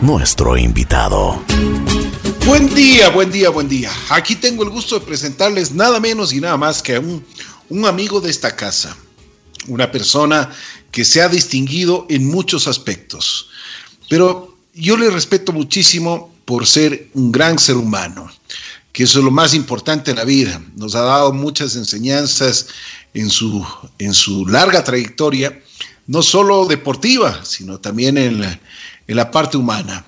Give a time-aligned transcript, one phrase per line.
[0.00, 1.44] nuestro invitado.
[2.46, 3.92] Buen día, buen día, buen día.
[4.08, 7.22] Aquí tengo el gusto de presentarles nada menos y nada más que a un,
[7.68, 8.96] un amigo de esta casa,
[9.68, 10.50] una persona
[10.90, 13.50] que se ha distinguido en muchos aspectos,
[14.08, 18.32] pero yo le respeto muchísimo por ser un gran ser humano,
[18.92, 20.62] que eso es lo más importante en la vida.
[20.76, 22.68] Nos ha dado muchas enseñanzas
[23.12, 23.64] en su,
[23.98, 25.60] en su larga trayectoria
[26.06, 28.60] no solo deportiva, sino también en la,
[29.06, 30.04] en la parte humana.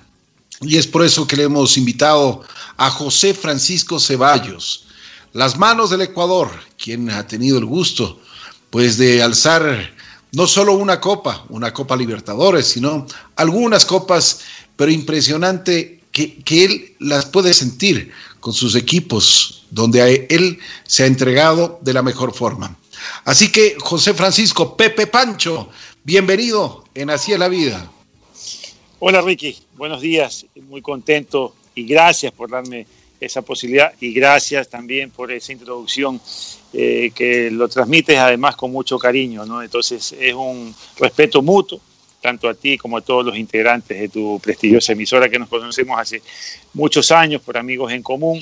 [0.61, 2.43] Y es por eso que le hemos invitado
[2.77, 4.85] a José Francisco Ceballos,
[5.33, 8.19] las manos del Ecuador, quien ha tenido el gusto
[8.69, 9.91] pues de alzar
[10.31, 14.41] no solo una copa, una Copa Libertadores, sino algunas copas,
[14.75, 21.07] pero impresionante que, que él las puede sentir con sus equipos, donde él se ha
[21.07, 22.75] entregado de la mejor forma.
[23.25, 25.69] Así que José Francisco Pepe Pancho,
[26.07, 27.91] bienvenido en Así es la Vida.
[28.99, 32.87] Hola Ricky, buenos días, muy contento y gracias por darme
[33.19, 36.21] esa posibilidad y gracias también por esa introducción
[36.71, 39.43] eh, que lo transmites además con mucho cariño.
[39.61, 41.81] Entonces es un respeto mutuo,
[42.21, 45.99] tanto a ti como a todos los integrantes de tu prestigiosa emisora que nos conocemos
[45.99, 46.21] hace
[46.73, 48.41] muchos años por amigos en común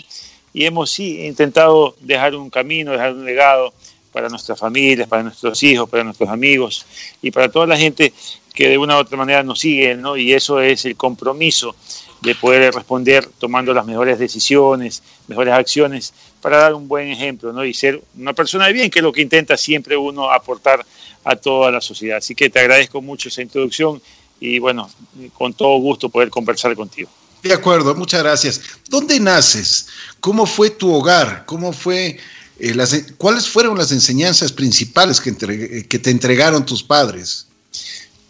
[0.53, 3.73] y hemos sí intentado dejar un camino, dejar un legado
[4.15, 6.85] para nuestras familias, para nuestros hijos, para nuestros amigos
[7.21, 8.13] y para toda la gente
[8.53, 10.15] que de una u otra manera nos sigue, ¿no?
[10.15, 11.75] Y eso es el compromiso
[12.21, 17.65] de poder responder tomando las mejores decisiones, mejores acciones, para dar un buen ejemplo, ¿no?
[17.65, 20.85] Y ser una persona de bien, que es lo que intenta siempre uno aportar
[21.25, 22.19] a toda la sociedad.
[22.19, 24.01] Así que te agradezco mucho esa introducción
[24.39, 24.89] y bueno,
[25.33, 27.09] con todo gusto poder conversar contigo.
[27.43, 28.61] De acuerdo, muchas gracias.
[28.87, 29.87] ¿Dónde naces?
[30.21, 31.43] ¿Cómo fue tu hogar?
[31.45, 32.17] ¿Cómo fue
[32.59, 37.47] eh, ¿Cuáles fueron las enseñanzas principales que, entre, que te entregaron tus padres?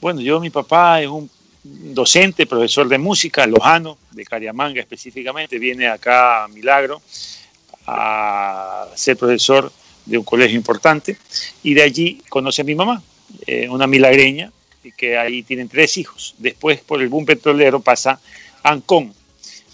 [0.02, 1.30] Bueno, yo, mi papá es un
[1.64, 7.02] docente, profesor de música, lojano, de Cariamanga específicamente, viene acá a Milagro
[7.88, 9.72] a ser profesor
[10.06, 11.18] de un colegio importante
[11.64, 13.02] y de allí conoce a mi mamá,
[13.48, 14.52] eh, una milagreña,
[14.96, 16.36] que ahí tienen tres hijos.
[16.38, 18.20] Después por el boom petrolero pasa
[18.62, 19.14] Ancón,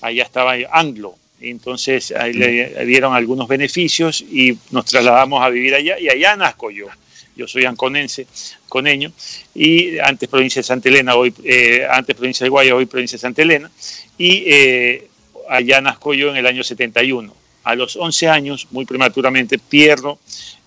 [0.02, 1.16] allá estaba Anglo,
[1.50, 6.70] entonces ahí le dieron algunos beneficios y nos trasladamos a vivir allá y allá nazco
[6.70, 6.88] yo.
[7.36, 8.28] Yo soy anconense,
[8.68, 9.12] coneño,
[9.56, 13.22] y antes provincia de Santa Elena, hoy, eh, antes provincia de Guaya, hoy provincia de
[13.22, 13.72] Santa Elena,
[14.18, 15.08] y eh,
[15.50, 17.34] allá nazco yo en el año 71.
[17.64, 20.20] A los 11 años, muy prematuramente, pierdo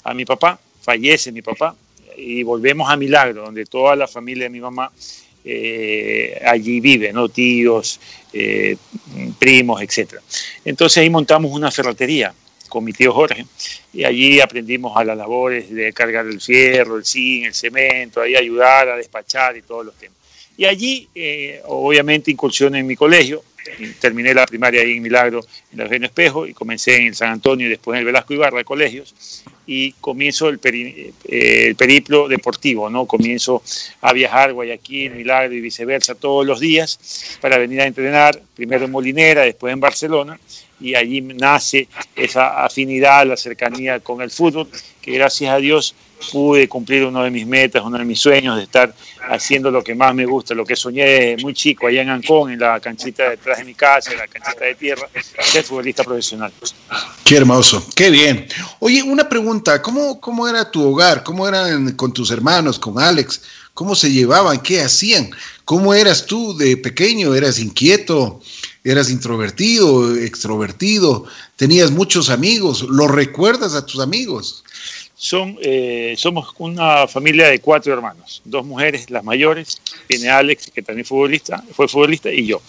[0.03, 1.77] a mi papá, fallece mi papá,
[2.17, 4.91] y volvemos a Milagro, donde toda la familia de mi mamá
[5.44, 7.28] eh, allí vive, ¿no?
[7.28, 8.00] tíos,
[8.32, 8.77] eh,
[9.38, 10.15] primos, etc.
[10.65, 12.34] Entonces ahí montamos una ferretería
[12.69, 13.44] con mi tío Jorge
[13.93, 18.34] y allí aprendimos a las labores de cargar el fierro, el zinc, el cemento, ahí
[18.34, 20.16] ayudar a despachar y todos los temas.
[20.56, 23.43] Y allí, eh, obviamente, incursioné en mi colegio,
[24.00, 25.41] terminé la primaria ahí en Milagro,
[25.72, 28.34] en el Reino Espejo, y comencé en el San Antonio y después en el Velasco
[28.34, 29.15] Ibarra de colegios,
[29.67, 33.07] y comienzo eh, el, periplo deportivo, ¿no?
[33.07, 33.63] Comienzo
[34.01, 38.91] a viajar Guayaquil, Milagro y viceversa todos los días para venir a entrenar, primero en
[38.91, 40.39] Molinera, después en Barcelona,
[40.81, 44.69] y allí nace esa afinidad, la cercanía con el fútbol,
[45.01, 45.95] que gracias a Dios
[46.31, 48.95] pude cumplir uno de mis metas, uno de mis sueños de estar
[49.29, 52.59] haciendo lo que más me gusta, lo que soñé muy chico allá en Ancón, en
[52.59, 55.09] la canchita detrás de mi casa, en la canchita de tierra,
[55.41, 56.53] ser futbolista profesional.
[57.25, 58.47] Qué hermoso, qué bien.
[58.81, 61.23] Oye, una pregunta, ¿cómo, cómo era tu hogar?
[61.23, 63.43] ¿Cómo eran con tus hermanos, con Alex?
[63.75, 64.61] ¿Cómo se llevaban?
[64.61, 65.31] ¿Qué hacían?
[65.65, 67.35] ¿Cómo eras tú de pequeño?
[67.35, 68.41] ¿Eras inquieto?
[68.85, 71.25] ¿Eras introvertido, extrovertido?
[71.56, 72.83] ¿Tenías muchos amigos?
[72.83, 74.62] ¿Lo recuerdas a tus amigos?
[75.17, 80.83] Son, eh, somos una familia de cuatro hermanos, dos mujeres, las mayores, tiene Alex, que
[80.83, 82.61] también futbolista, fue futbolista, y yo.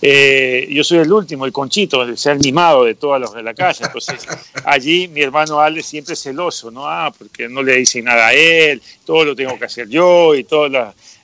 [0.00, 3.52] Eh, yo soy el último, el conchito, el ser mimado de todos los de la
[3.52, 4.26] casa, entonces
[4.64, 6.86] allí mi hermano Alex siempre es celoso, ¿no?
[6.86, 10.44] Ah, porque no le dicen nada a él, todo lo tengo que hacer yo, y
[10.44, 10.70] todos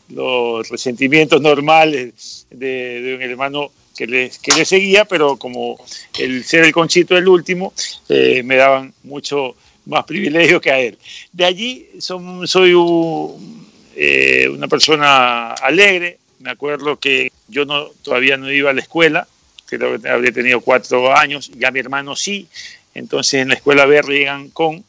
[0.09, 5.79] los resentimientos normales de, un hermano que le, que le, seguía, pero como
[6.19, 7.73] el ser el conchito el último,
[8.09, 9.55] eh, me daban mucho
[9.87, 10.99] más privilegio que a él.
[11.33, 18.37] De allí son, soy un, eh, una persona alegre, me acuerdo que yo no, todavía
[18.37, 19.27] no iba a la escuela,
[19.67, 22.49] creo que habría tenido cuatro años, ya mi hermano sí,
[22.95, 24.85] entonces en la escuela Berrigan con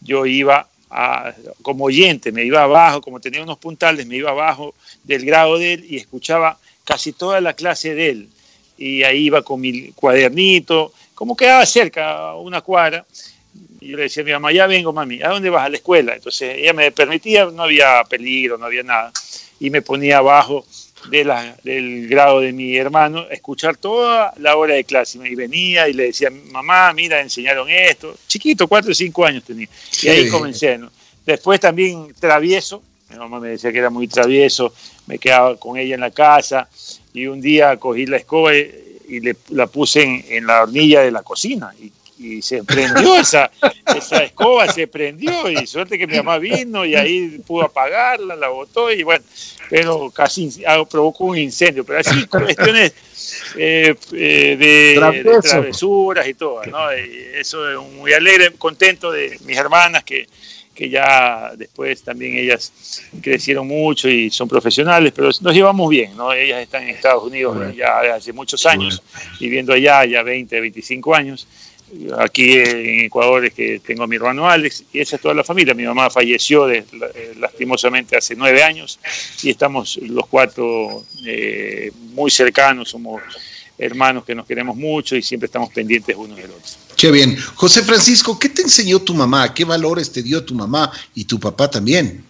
[0.00, 4.74] yo iba a, como oyente, me iba abajo, como tenía unos puntales, me iba abajo
[5.04, 8.28] del grado de él y escuchaba casi toda la clase de él.
[8.78, 13.04] Y ahí iba con mi cuadernito, como quedaba cerca, una cuadra,
[13.86, 15.64] y yo le decía a mi mamá, ya vengo mami, ¿a dónde vas?
[15.64, 16.14] A la escuela.
[16.14, 19.12] Entonces ella me permitía, no había peligro, no había nada,
[19.60, 20.66] y me ponía abajo
[21.08, 25.20] de la, del grado de mi hermano a escuchar toda la hora de clase.
[25.24, 28.16] Y venía y le decía, mamá, mira, enseñaron esto.
[28.26, 29.68] Chiquito, cuatro o cinco años tenía.
[30.02, 30.80] Y ahí comencé.
[31.24, 32.82] Después también travieso.
[33.08, 34.74] Mi mamá me decía que era muy travieso.
[35.06, 36.68] Me quedaba con ella en la casa.
[37.14, 41.12] Y un día cogí la escoba y, le, la puse en, en, la hornilla de
[41.12, 41.72] la cocina.
[41.80, 43.50] Y y se prendió esa,
[43.94, 48.48] esa escoba, se prendió y suerte que mi mamá vino y ahí pudo apagarla, la
[48.48, 49.24] botó y bueno,
[49.68, 52.92] pero casi provocó un incendio, pero así cuestiones
[53.56, 56.90] eh, eh, de, travesuras y todo, ¿no?
[56.90, 60.26] eso es muy alegre, contento de mis hermanas que,
[60.76, 66.32] que ya después también ellas crecieron mucho y son profesionales, pero nos llevamos bien, ¿no?
[66.32, 69.02] Ellas están en Estados Unidos ya hace muchos años,
[69.40, 71.48] viviendo allá ya 20, 25 años,
[72.18, 75.44] Aquí en Ecuador es que tengo a mi hermano Alex y esa es toda la
[75.44, 75.72] familia.
[75.72, 78.98] Mi mamá falleció de, eh, lastimosamente hace nueve años
[79.42, 83.22] y estamos los cuatro eh, muy cercanos, somos
[83.78, 86.72] hermanos que nos queremos mucho y siempre estamos pendientes unos del otro.
[86.96, 87.36] Qué bien.
[87.54, 89.54] José Francisco, ¿qué te enseñó tu mamá?
[89.54, 92.24] ¿Qué valores te dio tu mamá y tu papá también?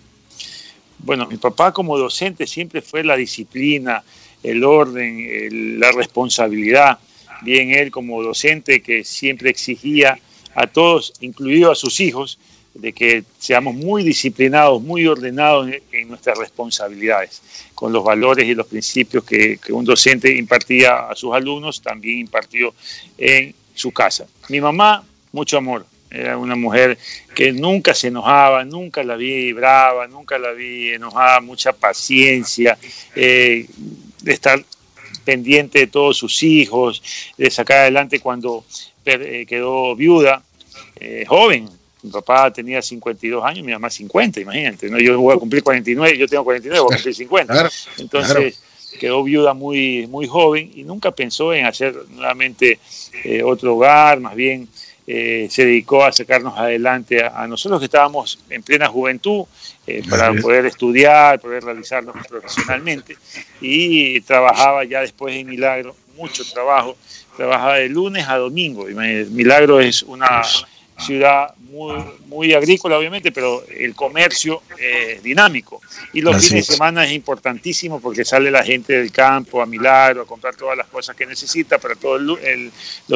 [0.98, 4.02] Bueno, mi papá como docente siempre fue la disciplina,
[4.42, 6.98] el orden, la responsabilidad
[7.42, 10.18] bien él como docente que siempre exigía
[10.54, 12.38] a todos, incluido a sus hijos,
[12.78, 17.42] de que seamos muy disciplinados, muy ordenados en, nuestras responsabilidades,
[17.74, 22.74] con los valores y los principios que, un docente impartía a sus alumnos, también impartió
[23.18, 24.26] en su casa.
[24.48, 26.96] Mi mamá, mucho amor, era una mujer
[27.34, 32.78] que nunca se enojaba, nunca la vi brava, nunca la vi enojada, mucha paciencia,
[33.14, 33.66] eh,
[34.22, 34.64] de estar
[35.26, 37.02] pendiente de todos sus hijos,
[37.36, 38.64] de sacar adelante cuando
[39.04, 40.42] eh, quedó viuda,
[40.98, 41.68] eh, joven.
[42.02, 44.88] Mi papá tenía 52 años, mi mamá 50, imagínate.
[44.88, 44.98] ¿no?
[44.98, 47.70] Yo voy a cumplir 49, yo tengo 49, voy a cumplir 50.
[47.98, 48.62] Entonces
[49.00, 52.78] quedó viuda muy, muy joven y nunca pensó en hacer nuevamente
[53.24, 54.68] eh, otro hogar, más bien
[55.06, 59.44] eh, se dedicó a sacarnos adelante a, nosotros que estábamos en plena juventud
[59.86, 63.16] eh, para poder estudiar, poder realizarnos profesionalmente.
[63.60, 66.96] Y trabajaba ya después en Milagro, mucho trabajo,
[67.36, 68.86] trabajaba de lunes a domingo.
[68.86, 70.42] Milagro es una
[70.98, 71.94] ciudad muy,
[72.26, 75.80] muy agrícola, obviamente, pero el comercio es dinámico.
[76.12, 80.22] Y los fines de semana es importantísimo porque sale la gente del campo a Milagro
[80.22, 82.40] a comprar todas las cosas que necesita para todos los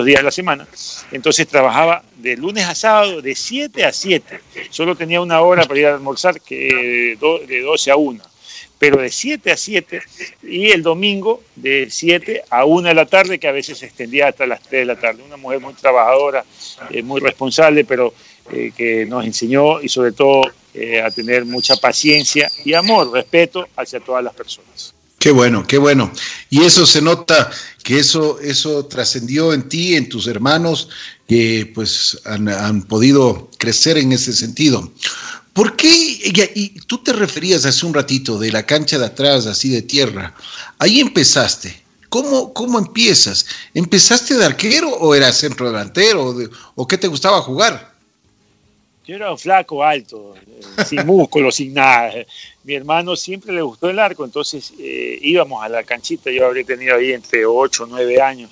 [0.05, 0.67] días de la semana.
[1.11, 4.41] Entonces trabajaba de lunes a sábado de 7 a 7.
[4.71, 8.31] Solo tenía una hora para ir a almorzar que de 12 a 1
[8.81, 10.03] pero de 7 a 7
[10.43, 14.29] y el domingo de 7 a 1 de la tarde, que a veces se extendía
[14.29, 15.23] hasta las 3 de la tarde.
[15.23, 16.43] Una mujer muy trabajadora,
[16.89, 18.15] eh, muy responsable, pero
[18.51, 23.69] eh, que nos enseñó y sobre todo eh, a tener mucha paciencia y amor, respeto
[23.77, 24.95] hacia todas las personas.
[25.19, 26.11] Qué bueno, qué bueno.
[26.49, 27.51] Y eso se nota
[27.85, 30.89] que eso, eso trascendió en ti, en tus hermanos,
[31.29, 34.91] que pues han, han podido crecer en ese sentido.
[35.61, 35.91] ¿Por qué?
[36.55, 40.35] Y, tú te referías hace un ratito de la cancha de atrás, así de tierra.
[40.79, 41.83] Ahí empezaste.
[42.09, 43.45] ¿Cómo, cómo empiezas?
[43.75, 46.35] ¿Empezaste de arquero o eras centro delantero?
[46.77, 47.93] ¿O qué te gustaba jugar?
[49.07, 52.11] Yo era un flaco, alto, eh, sin músculos, sin nada.
[52.65, 56.31] Mi hermano siempre le gustó el arco, entonces eh, íbamos a la canchita.
[56.31, 58.51] Yo habría tenido ahí entre 8, 9 años,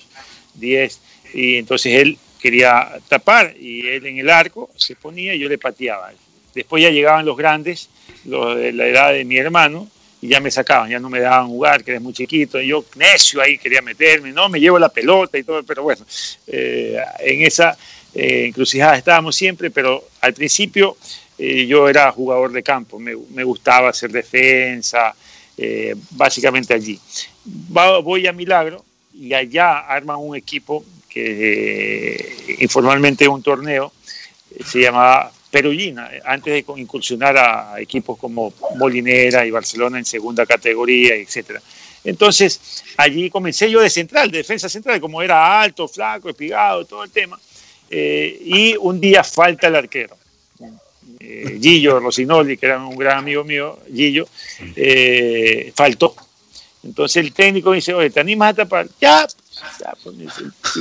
[0.53, 0.99] 10,
[1.33, 5.57] y entonces él quería tapar y él en el arco se ponía y yo le
[5.57, 6.13] pateaba.
[6.53, 7.89] Después ya llegaban los grandes,
[8.25, 9.87] los de la edad de mi hermano,
[10.21, 13.41] y ya me sacaban, ya no me daban jugar, que eres muy chiquito, yo necio
[13.41, 16.05] ahí quería meterme, no, me llevo la pelota y todo, pero bueno,
[16.47, 17.77] eh, en esa
[18.13, 20.97] eh, encrucijada estábamos siempre, pero al principio
[21.37, 25.15] eh, yo era jugador de campo, me, me gustaba hacer defensa,
[26.11, 26.97] básicamente allí.
[27.43, 33.91] voy a Milagro y allá arman un equipo que informalmente un torneo,
[34.65, 41.15] se llamaba Perullina, antes de incursionar a equipos como Molinera y Barcelona en segunda categoría,
[41.15, 41.61] etcétera.
[42.03, 47.03] Entonces, allí comencé yo de central, de defensa central, como era alto, flaco, espigado, todo
[47.03, 47.39] el tema.
[47.89, 50.15] Eh, y un día falta el arquero.
[51.19, 54.27] Eh, Gillo Rosinoli, que era un gran amigo mío, Gillo,
[54.75, 56.15] eh, faltó.
[56.83, 58.87] Entonces el técnico me dice, oye, ¿te animas a tapar?
[59.01, 59.27] Ya,
[59.79, 60.15] ya pues,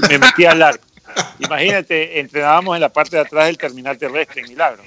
[0.09, 0.85] me metí al arco.
[1.41, 4.83] Imagínate, entrenábamos en la parte de atrás del terminal terrestre en Milagro.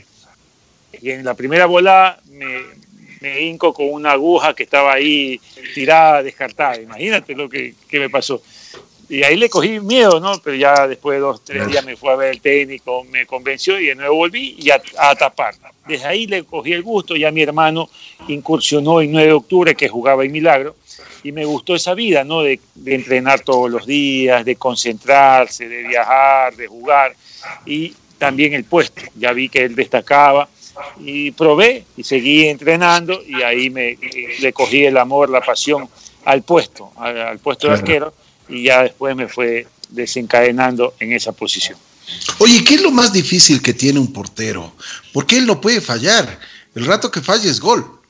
[1.01, 2.61] Y en la primera bola me,
[3.21, 5.39] me hinco con una aguja que estaba ahí
[5.73, 6.81] tirada, descartada.
[6.81, 8.41] Imagínate lo que, me pasó.
[9.07, 10.33] y ahí le cogí miedo, ¿no?
[10.43, 13.79] Pero ya después de dos, tres días me fue a ver el técnico, me convenció
[13.79, 15.55] y de nuevo volví y a, a tapar.
[15.87, 17.89] Desde ahí le cogí el gusto, ya mi hermano
[18.27, 20.75] incursionó en 9 de octubre que jugaba en Milagro
[21.23, 22.41] y me gustó esa vida, ¿no?
[22.43, 27.15] De, de, entrenar todos los días, de concentrarse, de viajar, de jugar
[27.65, 29.01] y también el puesto.
[29.15, 30.47] Ya vi que él destacaba
[30.99, 33.97] y probé y seguí entrenando y ahí me
[34.39, 35.89] le cogí el amor, la pasión
[36.25, 37.75] al puesto, al, al puesto claro.
[37.75, 38.13] de arquero
[38.49, 41.77] y ya después me fue desencadenando en esa posición.
[42.39, 44.73] Oye, ¿qué es lo más difícil que tiene un portero?
[45.13, 46.39] Porque él no puede fallar.
[46.75, 48.00] El rato que falle es gol.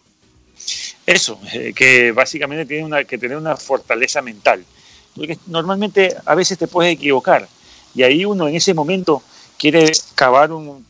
[1.12, 4.64] Eso, eh, que básicamente tiene una, que tener una fortaleza mental.
[5.16, 7.48] Porque normalmente a veces te puedes equivocar
[7.94, 9.22] y ahí uno en ese momento
[9.58, 10.90] quiere cavar un,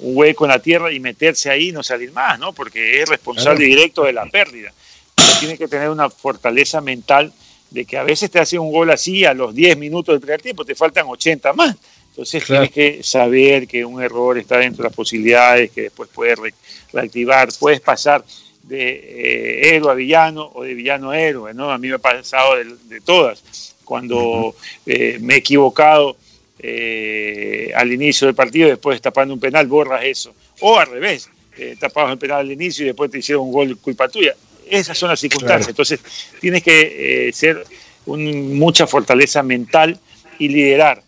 [0.00, 2.52] hueco en la tierra y meterse ahí y no salir más, ¿no?
[2.52, 3.76] Porque es responsable claro.
[3.76, 4.72] directo de la pérdida.
[5.14, 7.32] Pero tiene que tener una fortaleza mental
[7.70, 10.42] de que a veces te hace un gol así a los 10 minutos del primer
[10.42, 11.76] tiempo, te faltan 80 más.
[12.10, 12.68] Entonces claro.
[12.68, 16.54] tienes que saber que un error está dentro de las posibilidades, que después puedes re
[16.92, 18.24] reactivar, puedes pasar
[18.68, 21.70] de eh, héroe a villano o de villano a héroe, ¿no?
[21.70, 23.74] A mí me ha pasado de, de todas.
[23.84, 26.16] Cuando eh, me he equivocado
[26.60, 30.34] eh, al inicio del partido, después tapando un penal, borras eso.
[30.60, 33.78] O al revés, eh, tapabas el penal al inicio y después te hicieron un gol
[33.78, 34.34] culpa tuya.
[34.68, 35.66] Esas son las circunstancias.
[35.66, 35.70] Claro.
[35.70, 36.00] Entonces,
[36.40, 37.64] tienes que eh, ser
[38.06, 39.98] un, mucha fortaleza mental
[40.38, 41.02] y liderar.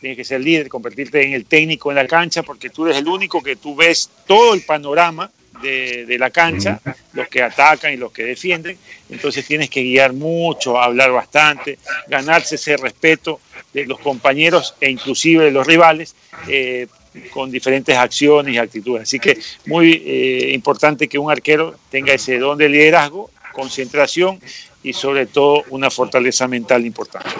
[0.00, 3.08] Tienes que ser líder, convertirte en el técnico en la cancha, porque tú eres el
[3.08, 5.30] único que tú ves todo el panorama
[5.62, 6.80] de, de, la cancha,
[7.12, 8.78] los que atacan y los que defienden.
[9.08, 13.40] Entonces tienes que guiar mucho, hablar bastante, ganarse ese respeto
[13.72, 16.14] de los compañeros e inclusive de los rivales.
[16.48, 16.86] Eh,
[17.30, 19.04] con diferentes acciones y actitudes.
[19.04, 24.38] Así que muy eh, importante que un arquero tenga ese don de liderazgo, concentración
[24.82, 27.30] y sobre todo una fortaleza mental importante.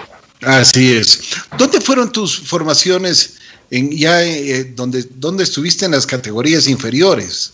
[0.40, 1.36] Así es.
[1.56, 3.38] ¿Dónde fueron tus formaciones
[3.70, 7.52] en ya eh, donde, donde estuviste en las categorías inferiores?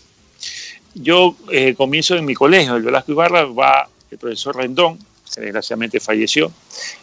[0.95, 4.99] Yo eh, comienzo en mi colegio, el Velasco Ibarra, va el profesor Rendón,
[5.33, 6.51] que desgraciadamente falleció,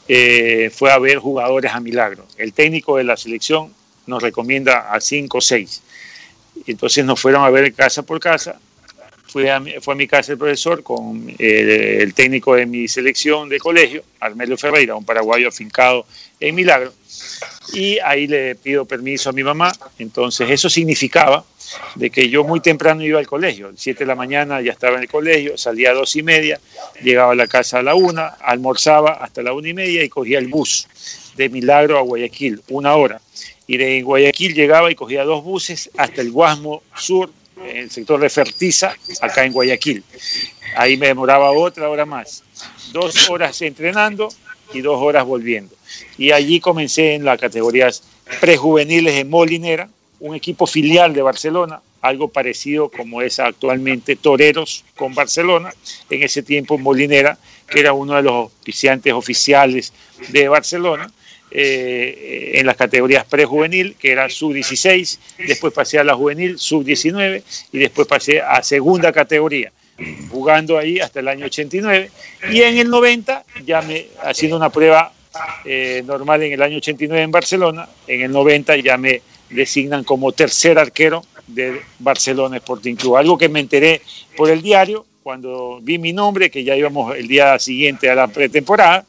[0.07, 2.25] eh, fue a ver jugadores a Milagro.
[2.37, 3.73] El técnico de la selección
[4.07, 5.83] nos recomienda a 5 o 6.
[6.67, 8.61] Entonces nos fueron a ver casa por casa.
[9.31, 13.49] Fue a, fue a mi casa el profesor con eh, el técnico de mi selección
[13.49, 16.05] de colegio, Armelio Ferreira, un paraguayo afincado
[16.41, 16.93] en Milagro.
[17.73, 19.73] Y ahí le pido permiso a mi mamá.
[20.01, 21.45] Entonces eso significaba
[21.95, 23.69] de que yo muy temprano iba al colegio.
[23.69, 26.59] A 7 de la mañana ya estaba en el colegio, salía a dos y media,
[27.01, 30.41] llegaba a la casa a la una, almorzaba hasta la una y media y cogía
[30.41, 30.89] el bus
[31.37, 33.21] de Milagro a Guayaquil, una hora
[33.71, 37.31] y de Guayaquil llegaba y cogía dos buses hasta el Guasmo Sur,
[37.65, 40.05] en el sector de Fertiza, acá en Guayaquil.
[40.77, 42.43] Ahí me demoraba otra hora más.
[42.93, 44.29] Dos horas entrenando
[44.73, 45.75] y dos horas volviendo.
[46.17, 48.03] Y allí comencé en las categorías
[48.41, 49.89] prejuveniles en Molinera,
[50.21, 55.73] un equipo filial de Barcelona, algo parecido como es actualmente Toreros con Barcelona,
[56.09, 57.39] en ese tiempo Molinera,
[57.69, 59.93] que era uno de los auspiciantes oficiales
[60.29, 61.11] de Barcelona,
[61.51, 67.43] eh, en las categorías prejuvenil, que era sub-16, después pasé a la juvenil, sub-19,
[67.73, 69.73] y después pasé a segunda categoría,
[70.31, 72.11] jugando ahí hasta el año 89,
[72.51, 75.13] y en el 90, ya me, haciendo una prueba
[75.65, 80.33] eh, normal en el año 89 en Barcelona, en el 90 ya me designan como
[80.33, 84.03] tercer arquero de Barcelona Sporting Club, algo que me enteré
[84.37, 88.29] por el diario, cuando vi mi nombre, que ya íbamos el día siguiente a la
[88.29, 89.05] pretemporada,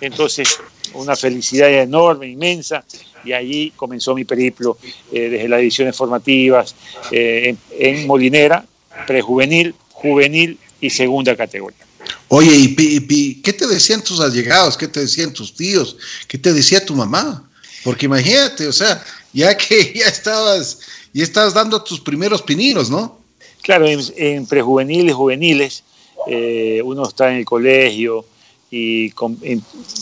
[0.00, 0.58] entonces
[0.94, 2.84] una felicidad enorme, inmensa,
[3.24, 4.78] y allí comenzó mi periplo
[5.12, 6.74] eh, desde las ediciones formativas
[7.10, 8.64] eh, en, en, Molinera,
[9.06, 11.86] prejuvenil, juvenil y segunda categoría.
[12.28, 14.76] Oye, ¿y, y, qué te decían tus allegados?
[14.76, 15.96] ¿Qué te decían tus tíos?
[16.26, 17.48] ¿Qué te decía tu mamá?
[17.84, 20.80] Porque imagínate, o sea, ya que ya estabas,
[21.12, 23.18] ya estabas dando tus primeros pininos, ¿no?
[23.62, 25.84] Claro, en, en prejuveniles, juveniles,
[26.26, 28.24] eh, uno está en el colegio,
[28.74, 29.36] y com,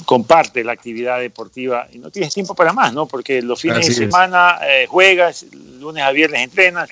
[0.04, 3.06] comparte la actividad deportiva y no tienes tiempo para más, ¿no?
[3.06, 5.44] Porque los fines Así de semana eh, juegas,
[5.80, 6.88] lunes a viernes entrenas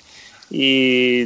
[0.50, 1.24] y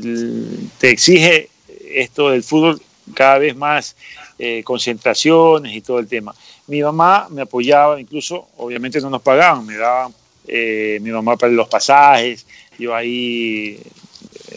[0.78, 1.48] te exige
[1.94, 2.82] esto del fútbol
[3.14, 3.96] cada vez más
[4.38, 6.34] eh, concentraciones y todo el tema.
[6.66, 10.12] Mi mamá me apoyaba, incluso obviamente no nos pagaban, me daban
[10.46, 12.44] eh, mi mamá para los pasajes,
[12.78, 13.80] yo ahí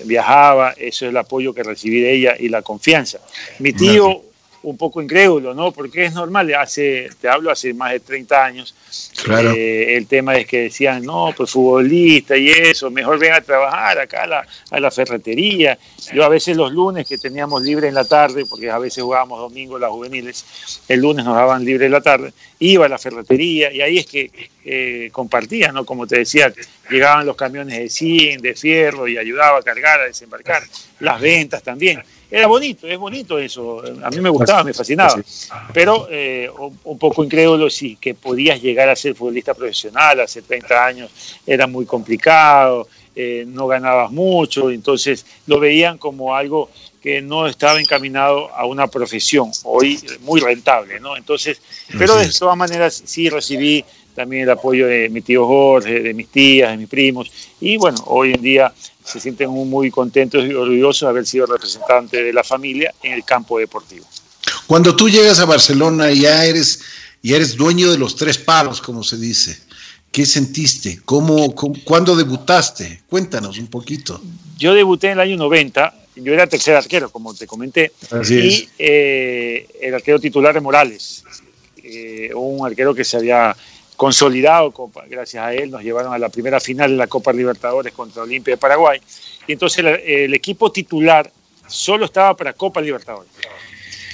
[0.03, 3.19] viajaba, eso es el apoyo que recibí de ella y la confianza.
[3.59, 4.23] Mi tío
[4.65, 5.71] un poco incrédulo, ¿no?
[5.71, 8.75] Porque es normal, hace, te hablo hace más de 30 años,
[9.23, 9.51] claro.
[9.51, 13.99] Eh, el tema es que decían, no, pues futbolista y eso, mejor ven a trabajar
[13.99, 15.77] acá a la, a la, ferretería.
[16.13, 19.39] Yo a veces los lunes que teníamos libre en la tarde, porque a veces jugábamos
[19.39, 23.71] domingo las juveniles, el lunes nos daban libre en la tarde, iba a la ferretería
[23.71, 24.31] y ahí es que
[24.65, 25.85] eh, compartía, ¿no?
[25.85, 26.51] Como te decía,
[26.89, 30.63] llegaban los camiones de zinc, de fierro y ayudaba a cargar, a desembarcar,
[30.99, 33.81] las ventas también era bonito, es bonito eso.
[34.03, 35.15] A mí me gustaba, me fascinaba.
[35.73, 36.49] Pero eh,
[36.83, 41.11] un poco incrédulo, sí, que podías llegar a ser futbolista profesional hace 30 años,
[41.45, 46.69] era muy complicado, eh, no ganabas mucho, entonces lo veían como algo
[47.01, 51.15] que no estaba encaminado a una profesión, hoy muy rentable, ¿no?
[51.15, 51.61] Entonces,
[51.97, 56.27] pero de todas maneras sí recibí también el apoyo de mi tío Jorge, de mis
[56.27, 58.73] tías, de mis primos, y bueno, hoy en día
[59.05, 63.23] se sienten muy contentos y orgullosos de haber sido representante de la familia en el
[63.23, 64.05] campo deportivo.
[64.67, 66.81] Cuando tú llegas a Barcelona y ya eres,
[67.21, 69.57] ya eres dueño de los tres palos, como se dice,
[70.11, 71.01] ¿qué sentiste?
[71.05, 73.03] ¿Cómo, cuándo debutaste?
[73.07, 74.21] Cuéntanos un poquito.
[74.57, 77.91] Yo debuté en el año 90, yo era tercer arquero, como te comenté,
[78.29, 81.23] y eh, el arquero titular de Morales,
[81.83, 83.55] eh, un arquero que se había
[83.95, 84.73] consolidado,
[85.07, 88.53] gracias a él nos llevaron a la primera final de la Copa Libertadores contra Olimpia
[88.53, 88.99] de Paraguay.
[89.47, 91.31] Y entonces el, equipo titular
[91.67, 93.31] solo estaba para Copa Libertadores.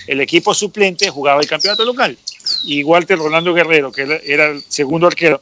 [0.07, 2.17] El equipo suplente jugaba el campeonato local.
[2.65, 5.41] Y Walter Rolando Guerrero, que era el segundo arquero,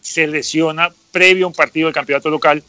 [0.00, 2.62] se lesiona previo a un partido del campeonato local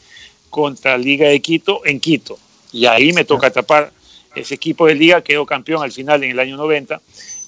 [0.49, 2.39] contra Liga de Quito en Quito.
[2.71, 3.91] Y ahí me toca tapar.
[4.35, 7.01] Ese equipo de Liga quedó campeón al final en el año 90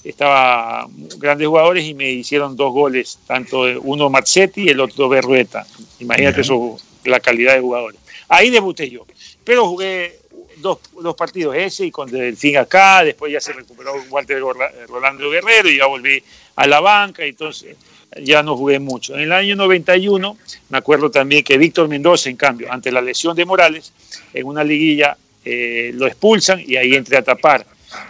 [0.04, 0.88] estaba
[1.18, 5.66] grandes jugadores y me hicieron dos goles, tanto uno Marzetti y el otro Berrueta.
[6.00, 8.00] Imagínate eso, la calidad de jugadores.
[8.30, 9.06] Ahí debuté yo,
[9.44, 10.20] pero jugué
[10.58, 14.42] dos, dos partidos ese y con fin acá, después ya se recuperó Walter
[14.88, 16.22] Rolando Guerrero y ya volví
[16.56, 17.76] a la banca, entonces
[18.22, 19.16] ya no jugué mucho.
[19.16, 20.38] En el año 91
[20.70, 23.94] me acuerdo también que Víctor Mendoza, en cambio, ante la lesión de Morales,
[24.34, 27.66] en una liguilla eh, lo expulsan y ahí entré a tapar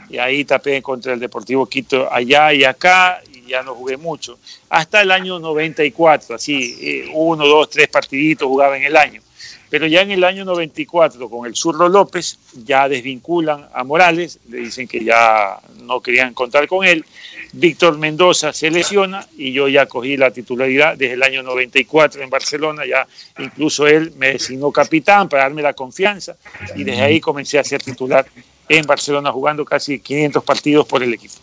[0.10, 4.38] y ahí tapé contra el Deportivo Quito allá y acá y ya no jugué mucho.
[4.70, 9.22] Hasta el año 94, así, eh, uno, dos, tres partiditos jugaba en el año.
[9.70, 14.60] Pero ya en el año 94, con el Zurro López, ya desvinculan a Morales, le
[14.60, 17.04] dicen que ya no querían contar con él.
[17.52, 22.30] Víctor Mendoza se lesiona y yo ya cogí la titularidad desde el año 94 en
[22.30, 23.08] Barcelona, ya
[23.40, 26.36] incluso él me designó capitán para darme la confianza
[26.76, 28.26] y desde ahí comencé a ser titular
[28.70, 31.36] en Barcelona jugando casi 500 partidos por el equipo.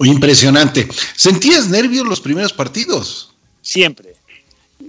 [0.00, 0.86] Impresionante.
[1.16, 3.32] ¿Sentías nervios los primeros partidos?
[3.62, 4.14] Siempre,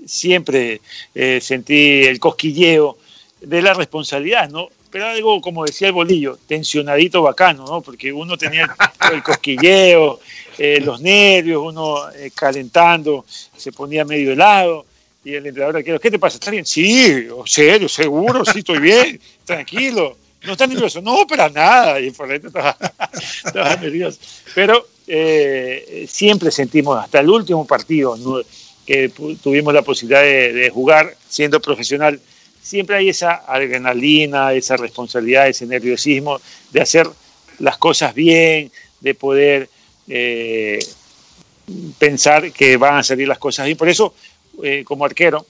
[0.06, 0.82] siempre
[1.16, 2.98] eh, sentí el cosquilleo
[3.42, 4.68] de la responsabilidad, ¿no?
[4.90, 7.82] Pero algo, como decía el bolillo, tensionadito bacano, ¿no?
[7.82, 8.76] Porque uno tenía
[9.12, 10.20] el cosquilleo,
[10.58, 13.26] eh, los nervios, uno eh, calentando,
[13.56, 14.86] se ponía medio helado.
[15.24, 16.36] Y el entrenador, ¿qué te pasa?
[16.36, 16.66] ¿Estás bien?
[16.66, 22.28] Sí, serio, seguro, sí, estoy bien, tranquilo no está nervioso, no, para nada, y por
[22.28, 24.20] dentro estaba, nervioso.
[24.54, 28.18] Pero eh, siempre sentimos, hasta el último partido
[28.86, 29.10] que
[29.42, 32.20] tuvimos la posibilidad de, jugar siendo profesional,
[32.62, 36.40] siempre hay esa adrenalina, esa responsabilidad, ese nerviosismo
[36.72, 37.08] de hacer
[37.60, 38.72] las cosas bien,
[39.02, 39.70] de poder
[40.08, 40.80] eh,
[41.98, 43.78] pensar que van a salir las cosas bien.
[43.78, 44.14] Por eso,
[44.64, 45.46] eh, como arquero,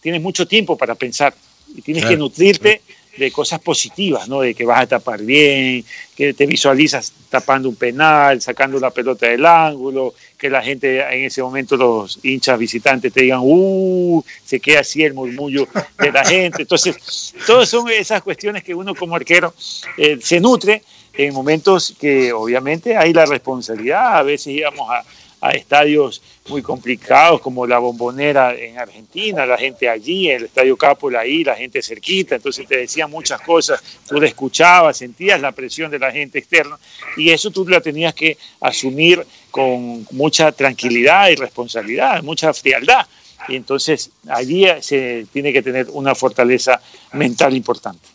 [0.00, 1.34] tienes mucho tiempo para pensar
[1.74, 2.82] y tienes que nutrirte
[3.20, 4.40] de cosas positivas, ¿no?
[4.40, 5.84] De que vas a tapar bien,
[6.16, 11.26] que te visualizas tapando un penal, sacando la pelota del ángulo, que la gente en
[11.26, 14.24] ese momento, los hinchas visitantes te digan, ¡uh!
[14.42, 16.62] Se queda así el murmullo de la gente.
[16.62, 19.52] Entonces, todas son esas cuestiones que uno como arquero
[19.98, 25.04] eh, se nutre en momentos que obviamente hay la responsabilidad, a veces íbamos a
[25.40, 31.20] a estadios muy complicados como la Bombonera en Argentina, la gente allí, el Estadio Cápola
[31.20, 35.90] ahí, la gente cerquita, entonces te decían muchas cosas, tú la escuchabas, sentías la presión
[35.90, 36.78] de la gente externa
[37.16, 43.06] y eso tú la tenías que asumir con mucha tranquilidad y responsabilidad, mucha frialdad.
[43.48, 46.80] Y entonces allí se tiene que tener una fortaleza
[47.12, 48.06] mental importante.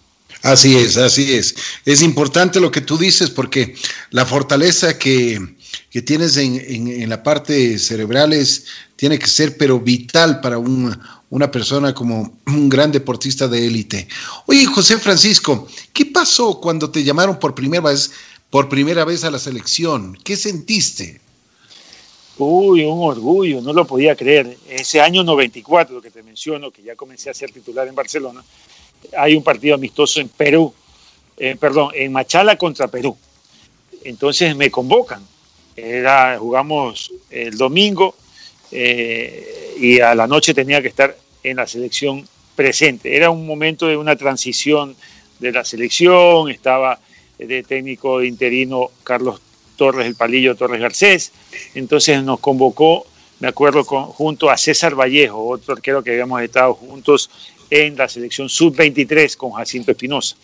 [0.43, 1.55] Así es, así es.
[1.85, 3.75] Es importante lo que tú dices porque
[4.11, 5.39] la fortaleza que,
[5.89, 6.55] que tienes en,
[6.87, 12.69] en, la parte cerebral es, tiene que ser pero vital para una persona como un
[12.69, 14.07] gran deportista de élite.
[14.45, 18.11] Oye, José Francisco, ¿qué pasó cuando te llamaron por primera vez,
[18.49, 20.17] por primera vez a la selección?
[20.23, 21.21] ¿Qué sentiste?
[22.37, 24.57] Uy, un orgullo, no lo podía creer.
[24.67, 28.43] Ese año 94, lo que te menciono, que ya comencé a ser titular en Barcelona,
[29.17, 30.73] hay un partido amistoso en Perú,
[31.37, 33.15] eh, perdón, en Machala contra Perú
[34.05, 35.21] entonces me convocan.
[35.75, 38.15] Era, jugamos el domingo
[38.71, 43.15] eh, y a la noche tenía que estar en la selección presente.
[43.15, 44.95] Era un momento de una transición
[45.39, 46.99] de la selección, estaba
[47.37, 49.41] de técnico interino Carlos
[49.75, 51.31] Torres, el Palillo Torres Garcés,
[51.73, 53.05] entonces nos convocó,
[53.39, 57.29] me acuerdo, junto a César Vallejo, otro arquero que habíamos estado juntos
[57.69, 60.37] en la selección sub-23 con Jacinto Espinosa.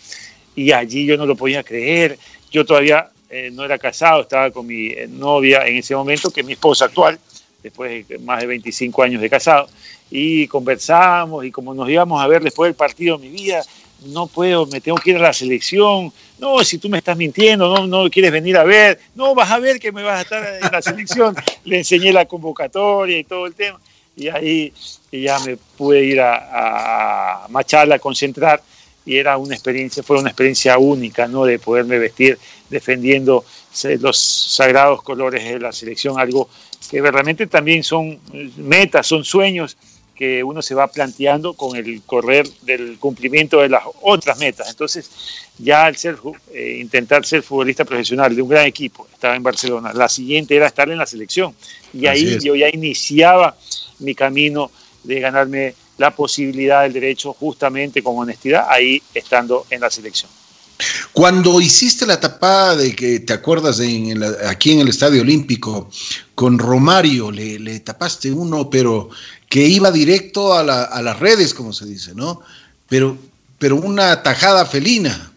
[0.55, 2.17] Y allí yo no lo podía creer,
[2.51, 6.41] yo todavía eh, no era casado, estaba con mi eh, novia en ese momento, que
[6.41, 7.17] es mi esposa actual,
[7.63, 9.69] después de más de 25 años de casado,
[10.09, 13.63] y conversamos y como nos íbamos a ver después del partido, mi vida,
[14.07, 17.73] no puedo, me tengo que ir a la selección, no, si tú me estás mintiendo,
[17.73, 20.55] no, no quieres venir a ver, no, vas a ver que me vas a estar
[20.61, 23.79] en la selección, le enseñé la convocatoria y todo el tema,
[24.17, 24.73] y ahí
[25.09, 28.61] ya me pude ir a, a Machala a concentrar,
[29.11, 31.43] y era una experiencia, fue una experiencia única, ¿no?
[31.43, 33.43] De poderme vestir defendiendo
[33.99, 36.47] los sagrados colores de la selección, algo
[36.89, 38.21] que realmente también son
[38.55, 39.75] metas, son sueños
[40.15, 44.69] que uno se va planteando con el correr del cumplimiento de las otras metas.
[44.69, 45.11] Entonces,
[45.57, 46.15] ya al ser,
[46.53, 50.67] eh, intentar ser futbolista profesional de un gran equipo, estaba en Barcelona, la siguiente era
[50.67, 51.53] estar en la selección.
[51.91, 53.57] Y ahí yo ya iniciaba
[53.99, 54.71] mi camino
[55.03, 60.31] de ganarme la posibilidad del derecho justamente con honestidad, ahí estando en la selección.
[61.13, 65.91] Cuando hiciste la tapada de que te acuerdas de aquí en el Estadio Olímpico
[66.33, 69.11] con Romario, le, tapaste uno, pero
[69.47, 72.41] que iba directo a, las redes, como se dice, ¿no?
[72.89, 73.15] Pero,
[73.59, 75.31] pero una tajada felina.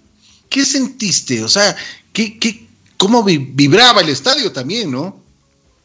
[0.49, 1.45] ¿Qué sentiste?
[1.45, 1.77] O sea,
[2.11, 5.25] ¿qué, qué, ¿cómo vibraba el estadio también, no?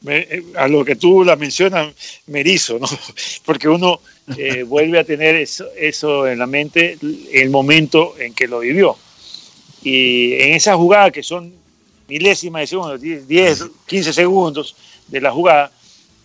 [0.07, 1.93] Eh, a lo que tú la mencionas,
[2.27, 2.87] me erizo, ¿no?
[3.45, 3.99] Porque uno
[4.37, 6.97] eh, vuelve a tener eso, eso en la mente
[7.33, 8.97] el momento en que lo vivió.
[9.81, 11.53] Y en esa jugada, que son
[12.07, 14.75] milésimas de segundos, 10, 15 segundos
[15.07, 15.71] de la jugada,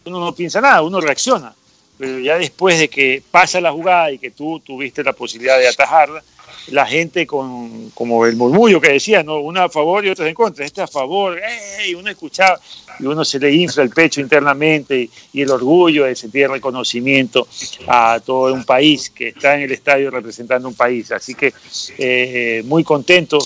[0.05, 1.55] uno no piensa nada, uno reacciona.
[1.97, 5.69] Pero ya después de que pasa la jugada y que tú tuviste la posibilidad de
[5.69, 6.23] atajarla,
[6.68, 9.40] la gente con como el murmullo que decía, ¿no?
[9.40, 11.38] una a favor y otra en contra, este a favor,
[11.87, 12.61] y uno escuchaba
[12.98, 17.46] y uno se le infla el pecho internamente y, el orgullo de sentir reconocimiento
[17.87, 21.12] a todo un país que está en el estadio representando un país.
[21.12, 21.53] Así que
[21.98, 23.38] eh, muy contento,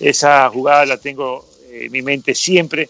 [0.00, 2.88] esa jugada la tengo en mi mente siempre,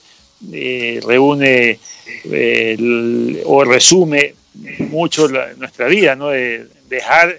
[0.53, 1.79] eh, reúne
[2.25, 4.35] eh, o resume
[4.91, 6.29] mucho nuestra vida, ¿no?
[6.29, 7.39] de dejar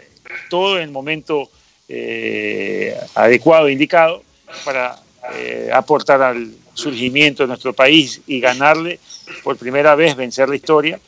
[0.50, 1.50] todo en el momento
[1.88, 4.24] eh, adecuado, indicado,
[4.66, 5.00] para
[5.36, 9.00] eh, aportar al surgimiento de nuestro país y ganarle
[9.44, 11.00] por primera vez, vencer la historia.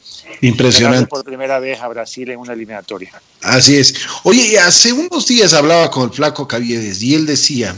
[0.42, 1.08] Impresionante.
[1.08, 3.12] Por primera vez a Brasil en una eliminatoria.
[3.42, 3.96] Así es.
[4.24, 7.76] Oye, hace unos días hablaba con el flaco Caviedes y él decía,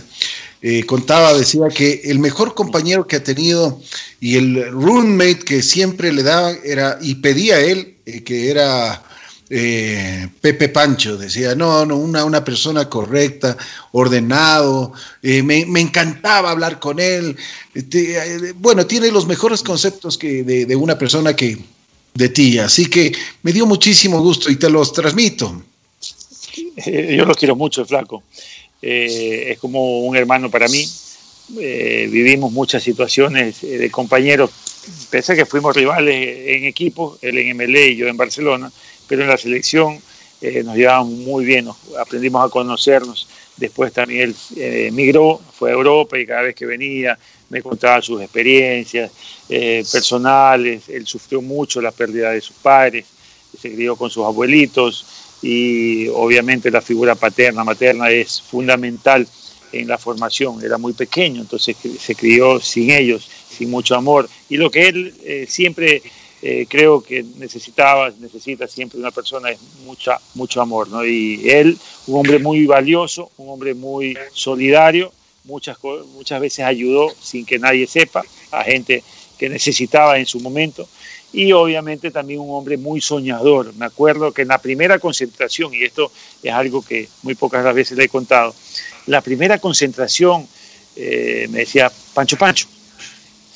[0.61, 3.81] eh, contaba, decía que el mejor compañero que ha tenido
[4.19, 9.03] y el roommate que siempre le daba era, y pedía a él, que era
[9.53, 13.57] eh, Pepe Pancho, decía, no, no, una, una persona correcta,
[13.91, 17.35] ordenado, eh, me, encantaba hablar con él.
[17.73, 21.57] Este, eh, bueno, tiene los mejores conceptos que de, una persona que
[22.13, 23.11] de ti, así que
[23.43, 25.61] me dio muchísimo gusto y te los transmito.
[26.85, 28.23] Yo lo quiero mucho, flaco.
[28.81, 30.89] es como un hermano para mí.
[31.49, 34.49] vivimos muchas situaciones de compañeros,
[35.09, 38.71] pese a que fuimos rivales en equipo, él en MLE y yo en Barcelona
[39.11, 39.99] pero en la selección
[40.39, 41.67] eh, nos llevamos muy bien,
[41.99, 43.27] aprendimos a conocernos.
[43.57, 47.19] Después también él eh, migró, fue a Europa y cada vez que venía
[47.49, 49.11] me contaba sus experiencias
[49.49, 50.87] eh, personales.
[50.87, 53.05] Él sufrió mucho la pérdida de sus padres,
[53.61, 55.05] se crió con sus abuelitos
[55.41, 59.27] y obviamente la figura paterna, materna es fundamental
[59.73, 60.63] en la formación.
[60.63, 64.29] Era muy pequeño, entonces se crió sin ellos, sin mucho amor.
[64.47, 66.01] Y lo que él siempre
[66.41, 71.05] eh, creo que necesitaba, necesita siempre una persona es mucha, mucho amor, ¿no?
[71.05, 71.77] Y él,
[72.07, 75.11] un hombre muy valioso, un hombre muy solidario,
[75.43, 75.77] muchas,
[76.13, 79.03] muchas veces ayudó sin que nadie sepa a gente
[79.37, 80.87] que necesitaba en su momento
[81.33, 83.73] y obviamente también un hombre muy soñador.
[83.75, 86.11] Me acuerdo que en la primera concentración, y esto
[86.43, 88.53] es algo que muy pocas veces le he contado,
[89.07, 90.47] la primera concentración
[90.95, 92.67] eh, me decía, Pancho Pancho,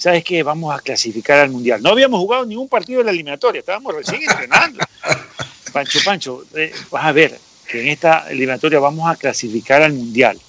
[0.05, 0.43] ¿sabes qué?
[0.43, 1.81] Vamos a clasificar al Mundial.
[1.81, 4.85] No habíamos jugado ningún partido de la eliminatoria, estábamos recién entrenando.
[5.73, 7.35] Pancho, Pancho, eh, vas a ver
[7.67, 10.39] que en esta eliminatoria vamos a clasificar al Mundial.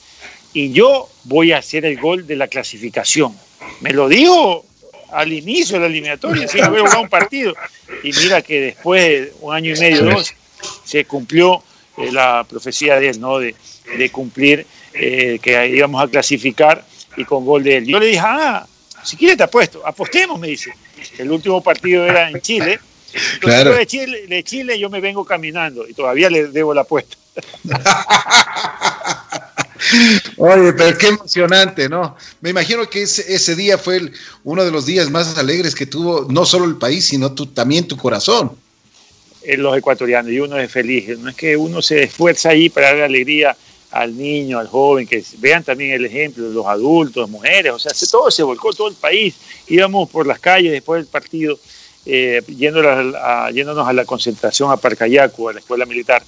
[0.53, 3.35] Y yo voy a hacer el gol de la clasificación.
[3.81, 4.67] Me lo dijo
[5.11, 7.55] al inicio de la eliminatoria, sin haber jugado un partido.
[8.03, 10.35] Y mira que después de un año y medio, dos,
[10.85, 11.63] se cumplió
[11.97, 13.39] eh, la profecía de él, ¿no?
[13.39, 13.55] De,
[14.13, 16.85] cumplir eh, que íbamos a clasificar
[17.17, 17.87] y con gol de él.
[17.87, 18.67] Yo le dije, ah,
[19.07, 20.75] si quieres te apuesto, apostemos, me dice.
[21.17, 22.81] El último partido era en Chile.
[23.41, 23.75] Claro.
[23.75, 27.17] De Chile, de Chile yo me vengo caminando y todavía le debo la apuesta.
[30.37, 32.17] Oye, pero qué emocionante, ¿no?
[32.41, 35.87] Me imagino que ese, ese día fue el, uno de los días más alegres que
[35.87, 38.53] tuvo no solo el país, sino también tu corazón.
[39.43, 41.17] En los ecuatorianos, y uno es feliz.
[41.19, 43.57] No es que uno se esfuerza ahí para dar alegría
[44.01, 47.93] al niño, al joven, que vean también el ejemplo de los adultos, mujeres, o sea,
[48.11, 49.35] todo se volcó, todo el país.
[49.69, 51.59] Íbamos por las calles después del partido,
[52.05, 56.23] eh, yéndonos, a, yéndonos a la concentración a Parcayacu, a la escuela militar,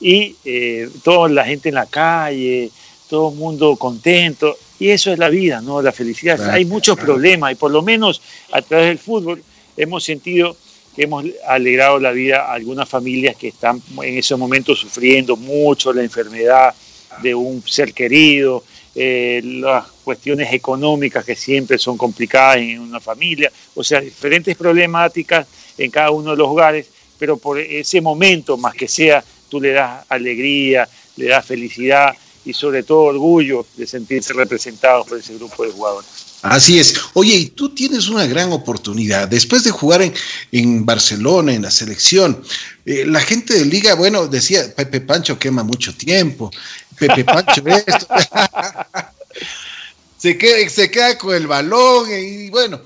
[0.00, 2.70] y eh, toda la gente en la calle,
[3.08, 5.80] todo el mundo contento, y eso es la vida, ¿no?
[5.80, 6.36] La felicidad.
[6.36, 7.12] Claro, Hay muchos claro.
[7.12, 9.42] problemas, y por lo menos a través del fútbol
[9.76, 10.56] hemos sentido
[10.94, 15.92] que hemos alegrado la vida a algunas familias que están en esos momentos sufriendo mucho
[15.92, 16.74] la enfermedad,
[17.22, 23.50] de un ser querido, eh, las cuestiones económicas que siempre son complicadas en una familia,
[23.74, 25.46] o sea, diferentes problemáticas
[25.76, 26.86] en cada uno de los hogares,
[27.18, 32.52] pero por ese momento, más que sea, tú le das alegría, le das felicidad y
[32.52, 36.23] sobre todo orgullo de sentirse representado por ese grupo de jugadores.
[36.44, 36.94] Así es.
[37.14, 39.26] Oye, y tú tienes una gran oportunidad.
[39.26, 40.12] Después de jugar en,
[40.52, 42.42] en Barcelona, en la selección,
[42.84, 46.50] eh, la gente de Liga, bueno, decía, Pepe Pancho quema mucho tiempo,
[46.98, 48.06] Pepe Pancho esto.
[50.18, 52.82] se, queda, se queda con el balón y bueno,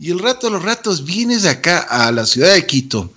[0.00, 3.12] y el rato de los ratos vienes acá a la ciudad de Quito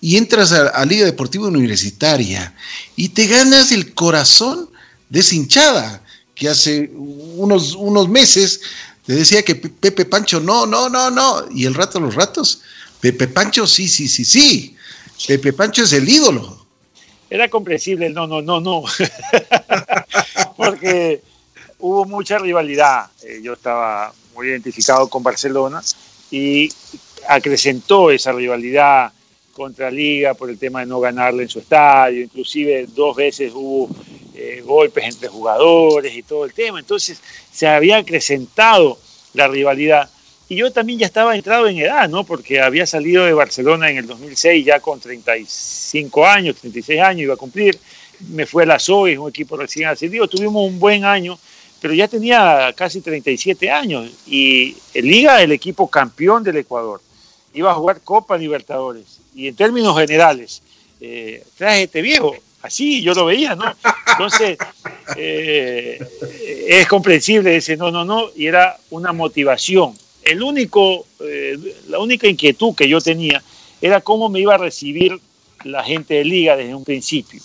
[0.00, 2.54] y entras a, a Liga Deportiva Universitaria
[2.94, 4.70] y te ganas el corazón
[5.08, 6.04] de esa hinchada
[6.36, 8.60] que hace unos, unos meses
[9.04, 12.62] te decía que Pepe Pancho no, no, no, no, y el rato los ratos,
[13.00, 14.76] Pepe Pancho sí, sí, sí, sí,
[15.26, 16.66] Pepe Pancho es el ídolo.
[17.28, 18.84] Era comprensible no, no, no, no,
[20.56, 21.20] porque
[21.78, 25.82] hubo mucha rivalidad, eh, yo estaba muy identificado con Barcelona
[26.30, 26.70] y
[27.28, 29.12] acrecentó esa rivalidad
[29.52, 33.88] contra Liga por el tema de no ganarle en su estadio, inclusive dos veces hubo
[34.34, 38.98] eh, golpes entre jugadores y todo el tema, entonces se había acrecentado
[39.34, 40.08] la rivalidad.
[40.48, 42.24] Y yo también ya estaba entrado en edad, ¿no?
[42.24, 47.34] Porque había salido de Barcelona en el 2006 ya con 35 años, 36 años iba
[47.34, 47.78] a cumplir,
[48.30, 51.38] me fue a la SOE, un equipo recién ascendido, tuvimos un buen año,
[51.80, 54.10] pero ya tenía casi 37 años.
[54.26, 57.00] Y en Liga el equipo campeón del Ecuador.
[57.54, 59.18] Iba a jugar Copa Libertadores.
[59.34, 60.62] Y en términos generales,
[61.00, 63.64] eh, traje este viejo, así yo lo veía, ¿no?
[64.06, 64.56] Entonces,
[65.16, 66.00] eh,
[66.68, 69.94] es comprensible ese no, no, no, y era una motivación.
[70.22, 73.42] El único, eh, la única inquietud que yo tenía
[73.80, 75.18] era cómo me iba a recibir
[75.64, 77.40] la gente de Liga desde un principio.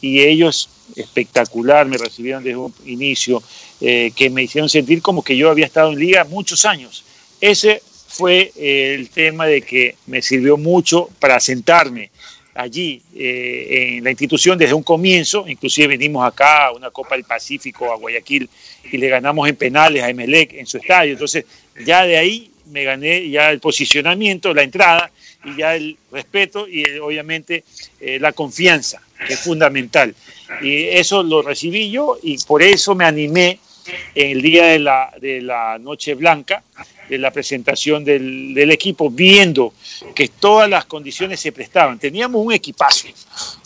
[0.00, 3.42] Y ellos, espectacular, me recibieron desde un inicio,
[3.80, 7.04] eh, que me hicieron sentir como que yo había estado en Liga muchos años.
[7.40, 12.10] Ese fue el tema de que me sirvió mucho para sentarme
[12.56, 17.24] allí eh, en la institución desde un comienzo, inclusive venimos acá a una Copa del
[17.24, 18.48] Pacífico a Guayaquil
[18.90, 21.44] y le ganamos en penales a Emelec en su estadio, entonces
[21.84, 25.10] ya de ahí me gané ya el posicionamiento, la entrada
[25.44, 27.64] y ya el respeto y el, obviamente
[28.00, 30.14] eh, la confianza, que es fundamental.
[30.62, 33.60] Y eso lo recibí yo y por eso me animé
[34.14, 36.62] en el día de la, de la Noche Blanca,
[37.08, 39.72] de la presentación del, del, equipo, viendo
[40.14, 41.98] que todas las condiciones se prestaban.
[41.98, 43.08] Teníamos un equipazo,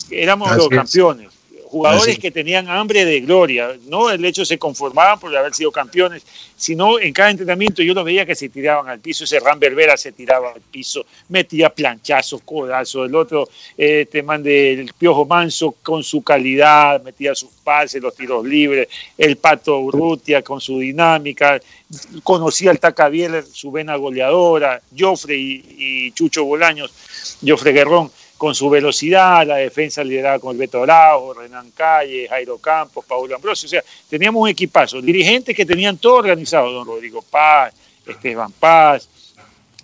[0.09, 1.40] éramos Así los es.
[1.71, 6.21] Jugadores que tenían hambre de gloria, no el hecho se conformaban por haber sido campeones,
[6.57, 9.95] sino en cada entrenamiento yo los veía que se tiraban al piso, ese Ram Berbera
[9.95, 15.73] se tiraba al piso, metía planchazos, codazos, el otro eh, te mande el Piojo Manso
[15.81, 21.61] con su calidad, metía sus pases, los tiros libres, el Pato Urrutia con su dinámica,
[22.21, 26.91] conocía al Taca Bieler, su vena goleadora, Joffre y, y Chucho Bolaños,
[27.41, 32.57] Joffre Guerrón, con su velocidad, la defensa liderada con el Beto Araujo, Renan Calle, Jairo
[32.57, 37.21] Campos, Paulo Ambrosio, o sea, teníamos un equipazo, dirigentes que tenían todo organizado, don Rodrigo
[37.21, 37.71] Paz,
[38.03, 39.07] Esteban Paz,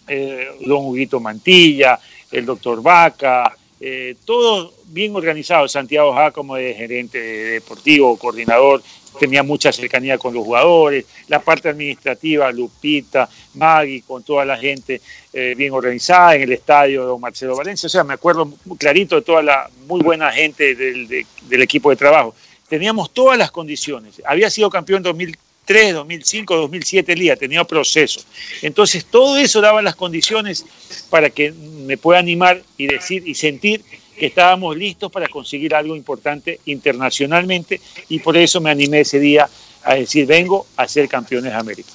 [0.07, 1.99] eh, don Huguito Mantilla,
[2.31, 8.81] el doctor Vaca, eh, todo bien organizado, Santiago Ja como de gerente deportivo, coordinador,
[9.19, 15.01] tenía mucha cercanía con los jugadores, la parte administrativa, Lupita, Maggie, con toda la gente
[15.33, 19.21] eh, bien organizada en el estadio don Marcelo Valencia, o sea, me acuerdo clarito de
[19.21, 22.35] toda la muy buena gente del, de, del equipo de trabajo.
[22.67, 24.21] Teníamos todas las condiciones.
[24.25, 28.21] Había sido campeón en 2003, 2005, 2007 Liga, tenía proceso.
[28.61, 30.65] Entonces, todo eso daba las condiciones
[31.09, 33.83] para que me pueda animar y decir y sentir
[34.17, 39.47] que estábamos listos para conseguir algo importante internacionalmente y por eso me animé ese día
[39.83, 41.89] a decir, vengo a ser campeones de América.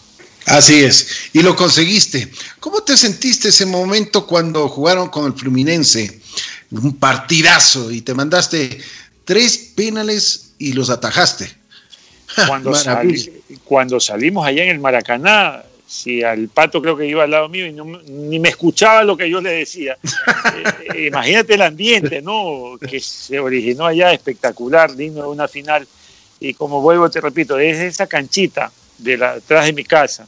[0.47, 2.31] Así es, y lo conseguiste.
[2.59, 6.21] ¿Cómo te sentiste ese momento cuando jugaron con el Fluminense?
[6.71, 8.81] Un partidazo y te mandaste
[9.25, 11.51] tres penales y los atajaste.
[12.47, 12.73] Cuando,
[13.65, 17.66] cuando salimos allá en el Maracaná, si al pato creo que iba al lado mío
[17.66, 17.72] y
[18.11, 19.98] ni me escuchaba lo que yo le decía.
[20.94, 22.76] Eh, imagínate el ambiente, ¿no?
[22.78, 25.87] Que se originó allá, espectacular, lindo de una final.
[26.40, 30.26] Y como vuelvo, te repito, es esa canchita de la, atrás de mi casa,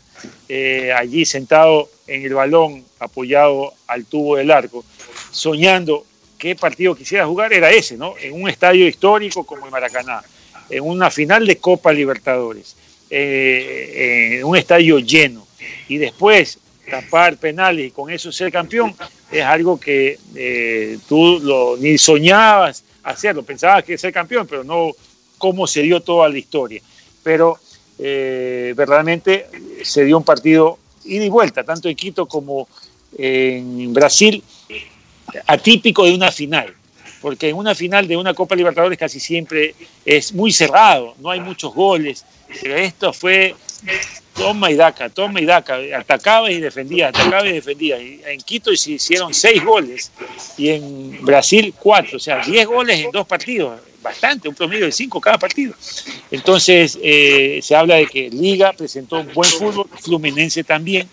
[0.48, 4.84] eh, allí sentado en el balón, apoyado al tubo del arco,
[5.30, 6.06] soñando
[6.38, 8.14] qué partido quisiera jugar, era ese, ¿no?
[8.20, 10.22] En un estadio histórico como el Maracaná,
[10.70, 12.76] en una final de Copa Libertadores,
[13.10, 15.44] eh, en un estadio lleno
[15.88, 16.58] y después
[16.90, 18.94] tapar penales y con eso ser campeón
[19.30, 24.92] es algo que eh, tú ni soñabas hacerlo, pensabas que ser campeón, pero no
[25.38, 26.80] cómo se dio toda la historia.
[27.22, 27.58] Pero
[27.98, 29.46] eh, verdaderamente
[29.82, 32.68] se dio un partido ida y vuelta, tanto en Quito como
[33.16, 34.42] en Brasil,
[35.46, 36.74] atípico de una final,
[37.20, 39.74] porque en una final de una Copa Libertadores casi siempre
[40.04, 42.24] es muy cerrado, no hay muchos goles,
[42.62, 43.54] esto fue
[44.34, 47.98] toma y daca, toma y daca, atacaba y defendía, atacaba y defendía.
[47.98, 50.10] En Quito se hicieron seis goles
[50.56, 54.92] y en Brasil cuatro, o sea, diez goles en dos partidos, bastante, un promedio de
[54.92, 55.74] cinco cada partido.
[56.30, 61.08] Entonces eh, se habla de que Liga presentó un buen fútbol, Fluminense también,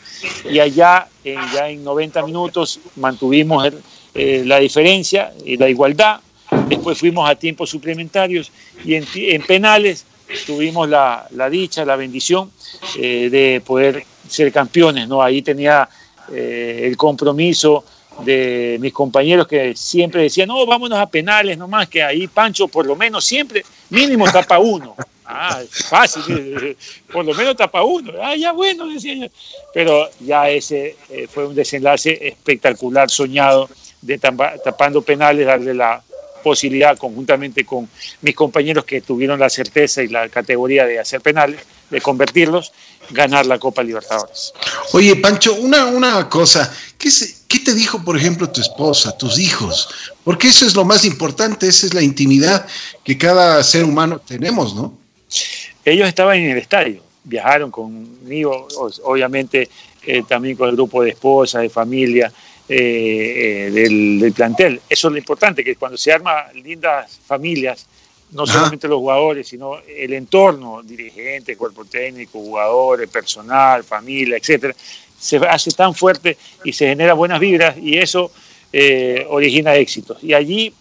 [0.49, 3.71] y allá ya en 90 minutos mantuvimos
[4.15, 6.19] eh, la diferencia y la igualdad.
[6.67, 8.51] Después fuimos a tiempos suplementarios
[8.83, 10.05] y en penales
[10.45, 12.51] tuvimos la, la dicha, la bendición
[12.97, 15.21] eh, de poder ser campeones, ¿no?
[15.21, 15.87] Ahí tenía
[16.31, 17.83] eh, el compromiso
[18.23, 22.85] de mis compañeros que siempre decían, no, vámonos a penales nomás, que ahí Pancho por
[22.85, 24.95] lo menos siempre, mínimo tapa uno.
[25.33, 26.75] Ah, fácil,
[27.13, 28.11] por lo menos tapa uno.
[28.21, 29.27] Ah, ya bueno, decía yo.
[29.73, 33.69] Pero ya ese eh, fue un desenlace espectacular, soñado,
[34.01, 36.03] de tapando penales, darle la,
[36.41, 37.87] posibilidad conjuntamente con
[38.21, 42.71] mis compañeros que tuvieron la certeza y la categoría de hacer penales, de convertirlos,
[43.09, 44.53] ganar la Copa Libertadores.
[44.93, 47.09] Oye, Pancho, una, una cosa, ¿qué,
[47.47, 49.89] ¿qué te dijo, por ejemplo, tu esposa, tus hijos?
[50.23, 52.65] Porque eso es lo más importante, esa es la intimidad
[53.03, 54.97] que cada ser humano tenemos, ¿no?
[55.83, 58.67] Ellos estaban en el estadio, viajaron conmigo,
[59.03, 59.69] obviamente
[60.05, 62.31] eh, también con el grupo de esposas, de familia,
[62.69, 64.81] eh, eh, del, plantel.
[64.89, 67.85] Eso es lo importante, que cuando se arman lindas familias,
[68.31, 74.73] no solamente los jugadores, sino el entorno, dirigentes, cuerpo técnico, jugadores, personal, familia, etcétera,
[75.19, 78.31] se hace tan fuerte y se genera buenas vibras y eso
[78.71, 80.23] eh, origina éxitos.
[80.23, 80.73] Y allí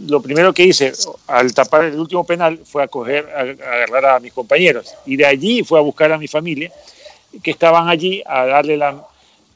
[0.00, 0.92] lo primero que hice
[1.28, 5.62] al tapar el último penal fue a, a, agarrar a mis compañeros y de allí
[5.62, 6.70] fue a buscar a mi familia
[7.42, 9.06] que estaban allí a darle la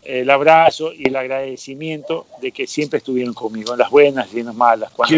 [0.03, 4.47] el abrazo y el agradecimiento de que siempre estuvieron conmigo, en las buenas y en
[4.47, 4.91] las malas.
[4.93, 5.17] Cuando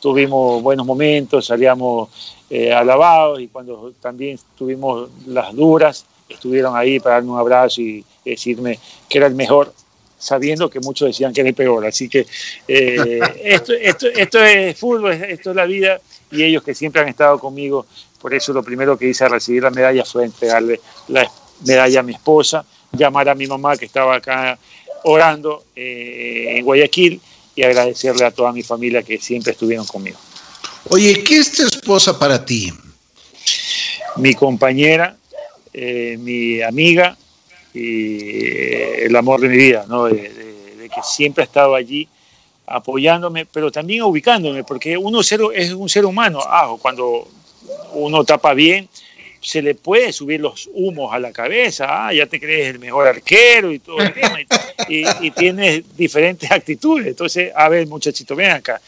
[0.00, 2.08] tuvimos, buenos momentos, salíamos
[2.48, 8.04] eh, alabados y cuando también tuvimos las duras, estuvieron ahí para darme un abrazo y
[8.24, 9.72] decirme que era el mejor,
[10.18, 11.86] sabiendo que muchos decían que era el peor.
[11.86, 12.26] Así que
[12.68, 17.08] eh, esto, esto, esto es fútbol, esto es la vida y ellos que siempre han
[17.08, 17.86] estado conmigo,
[18.20, 21.30] por eso lo primero que hice al recibir la medalla fue entregarle la
[21.66, 24.58] medalla a mi esposa llamar a mi mamá que estaba acá
[25.04, 27.20] orando eh, en Guayaquil
[27.54, 30.18] y agradecerle a toda mi familia que siempre estuvieron conmigo.
[30.88, 32.72] Oye, ¿qué es tu esposa para ti?
[34.16, 35.16] Mi compañera,
[35.72, 37.16] eh, mi amiga
[37.72, 40.04] y eh, el amor de mi vida, ¿no?
[40.04, 40.48] de,
[40.92, 42.08] que siempre ha estado allí
[42.66, 46.40] apoyándome, pero también ubicándome, porque uno es un ser humano.
[46.44, 47.28] Ah, cuando
[47.92, 48.88] uno tapa bien,
[49.40, 53.08] se le puede subir los humos a la cabeza, ah, ya te crees el mejor
[53.08, 54.38] arquero y todo el tema,
[54.88, 57.06] y, tienes diferentes actitudes.
[57.06, 58.80] Entonces, a ver, muchachito, ven acá.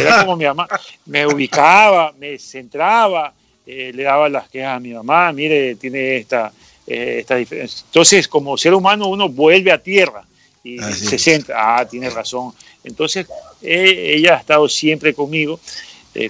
[0.00, 0.66] Era como mi mamá,
[1.06, 3.32] me ubicaba, me centraba,
[3.66, 6.52] eh, le daba las quejas a mi mamá, mire, tiene esta,
[6.86, 7.84] eh, esta diferencia.
[7.86, 10.22] Entonces, como ser humano, uno vuelve a tierra
[10.64, 12.52] y se centra, ah, tiene razón.
[12.84, 13.26] Entonces,
[13.62, 15.58] eh, ella ha estado siempre conmigo.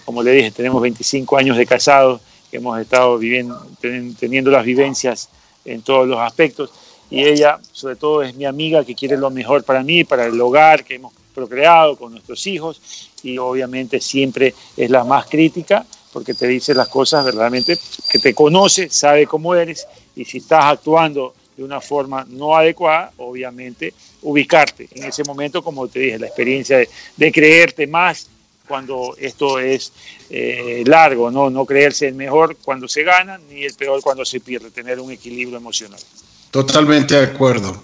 [0.04, 2.20] como le dije, tenemos 25 años de casados
[2.52, 5.28] hemos estado viviendo, teniendo las vivencias
[5.64, 6.70] en todos los aspectos.
[7.10, 10.40] Y ella, sobre todo, es mi amiga que quiere lo mejor para mí, para el
[10.40, 13.10] hogar que hemos procreado con nuestros hijos.
[13.22, 17.78] Y obviamente siempre es la más crítica porque te dice las cosas verdaderamente
[18.10, 19.86] que te conoce, sabe cómo eres.
[20.16, 25.86] Y si estás actuando de una forma no adecuada, obviamente ubicarte en ese momento, como
[25.88, 28.28] te dije, la experiencia de, de creerte más
[28.68, 29.92] cuando esto es
[30.30, 31.50] eh, largo, ¿no?
[31.50, 35.10] no creerse el mejor cuando se gana ni el peor cuando se pierde, tener un
[35.10, 36.00] equilibrio emocional.
[36.50, 37.82] Totalmente de acuerdo.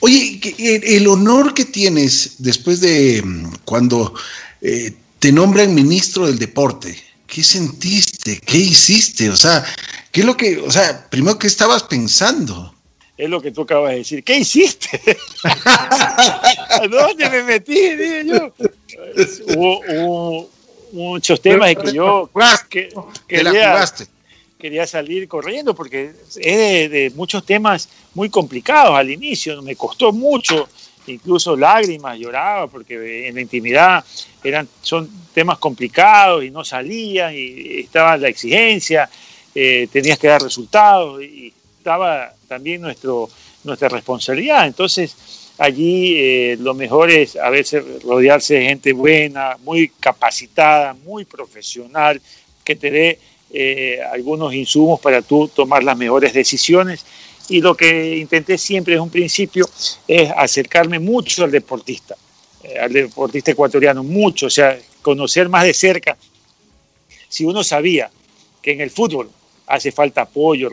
[0.00, 4.14] Oye, el honor que tienes después de mm, cuando
[4.62, 8.40] eh, te nombran ministro del deporte, ¿qué sentiste?
[8.44, 9.30] ¿Qué hiciste?
[9.30, 9.64] O sea,
[10.10, 12.74] ¿qué es lo que, o sea, primero, ¿qué estabas pensando?
[13.16, 14.24] Es lo que tú acabas de decir.
[14.24, 14.98] ¿Qué hiciste?
[16.90, 17.78] ¿Dónde me metí?
[18.24, 18.52] yo.
[19.56, 20.48] Hubo,
[20.92, 22.28] muchos temas que yo
[22.68, 22.88] que,
[23.28, 23.84] quería,
[24.58, 29.62] quería salir corriendo porque es de, muchos temas muy complicados al inicio.
[29.62, 30.68] Me costó mucho
[31.06, 34.04] incluso lágrimas, lloraba porque en la intimidad
[34.44, 39.08] eran, son temas complicados y no salían y estaba la exigencia,
[39.54, 43.28] eh, tenías que dar resultados y estaba también nuestro,
[43.64, 44.66] nuestra responsabilidad.
[44.66, 45.16] Entonces,
[45.60, 52.20] allí eh, lo mejor es a veces rodearse de gente buena, muy capacitada, muy profesional,
[52.64, 53.18] que te dé
[53.52, 57.04] eh, algunos insumos para tú tomar las mejores decisiones.
[57.50, 59.68] Y lo que intenté siempre desde un principio
[60.08, 62.16] es acercarme mucho al deportista,
[62.62, 66.16] eh, al deportista ecuatoriano, mucho, o sea, conocer más de cerca.
[67.28, 68.10] Si uno sabía
[68.62, 69.30] que en el fútbol
[69.66, 70.70] hace falta apoyo,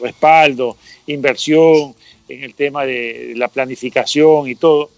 [0.00, 0.76] respaldo,
[1.08, 1.96] inversión
[2.28, 4.90] en el tema de la planificación y todo.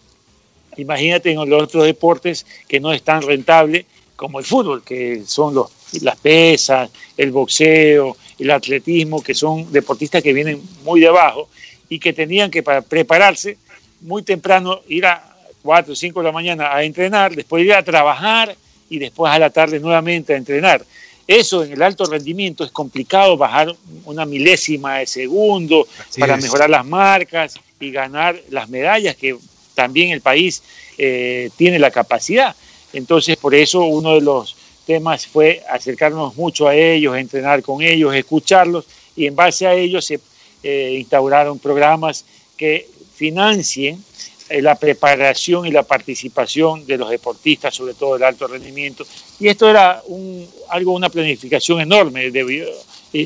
[0.77, 5.55] Imagínate en los otros deportes que no es tan rentable como el fútbol, que son
[5.55, 5.71] los,
[6.03, 11.49] las pesas, el boxeo, el atletismo, que son deportistas que vienen muy de abajo
[11.89, 13.57] y que tenían que para prepararse
[14.01, 15.31] muy temprano ir a
[15.63, 18.55] 4 o 5 de la mañana a entrenar, después ir a trabajar
[18.89, 20.85] y después a la tarde nuevamente a entrenar.
[21.31, 23.73] Eso en el alto rendimiento es complicado bajar
[24.05, 25.87] una milésima de segundo
[26.19, 29.37] para mejorar las marcas y ganar las medallas que
[29.77, 30.61] también el país
[30.99, 32.57] eh, tiene la capacidad.
[32.93, 38.13] Entonces, por eso uno de los temas fue acercarnos mucho a ellos, entrenar con ellos,
[38.13, 40.19] escucharlos y en base a ellos se
[40.65, 42.25] eh, instauraron programas
[42.57, 44.03] que financien
[44.51, 49.07] la preparación y la participación de los deportistas, sobre todo el alto rendimiento.
[49.39, 52.31] Y esto era un, algo, una planificación enorme,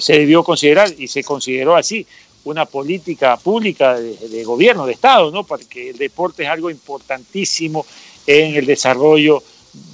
[0.00, 2.06] se debió considerar, y se consideró así,
[2.44, 5.44] una política pública de, gobierno, de Estado, ¿no?
[5.44, 7.86] porque el deporte es algo importantísimo
[8.26, 9.42] en el desarrollo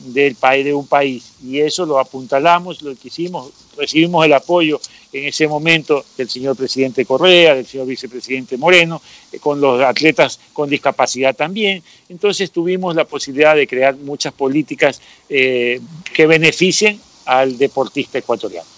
[0.07, 1.24] del país, de un país.
[1.43, 4.81] Y eso lo apuntalamos, lo que hicimos, recibimos el apoyo
[5.12, 9.01] en ese momento del señor presidente Correa, del señor vicepresidente Moreno,
[9.33, 11.83] eh, con los atletas con discapacidad también.
[12.09, 15.81] Entonces tuvimos la posibilidad de crear muchas políticas eh,
[16.12, 18.68] que beneficien al deportista ecuatoriano.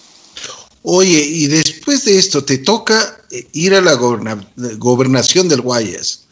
[0.83, 6.25] Oye, y después de esto, te toca eh, ir a la gobernación del Guayas.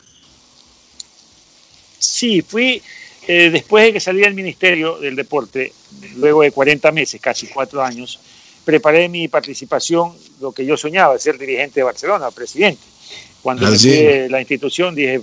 [1.99, 2.81] Sí, fui
[3.27, 5.73] después de que salí del Ministerio del Deporte,
[6.15, 8.19] luego de 40 meses, casi cuatro años,
[8.65, 12.81] preparé mi participación, lo que yo soñaba, ser dirigente de Barcelona, presidente.
[13.41, 15.19] Cuando llegué la institución dije,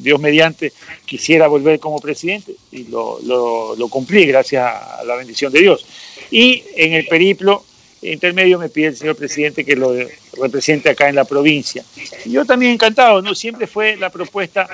[0.00, 0.72] Dios mediante,
[1.04, 5.84] quisiera volver como presidente y lo, lo, cumplí gracias a la bendición de Dios.
[6.30, 7.64] Y en el periplo
[8.02, 9.94] intermedio me pide el señor presidente que lo
[10.40, 11.84] represente acá en la provincia.
[12.24, 13.34] Y yo también encantado, ¿no?
[13.34, 14.66] Siempre fue la propuesta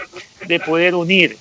[0.46, 1.36] de poder unir,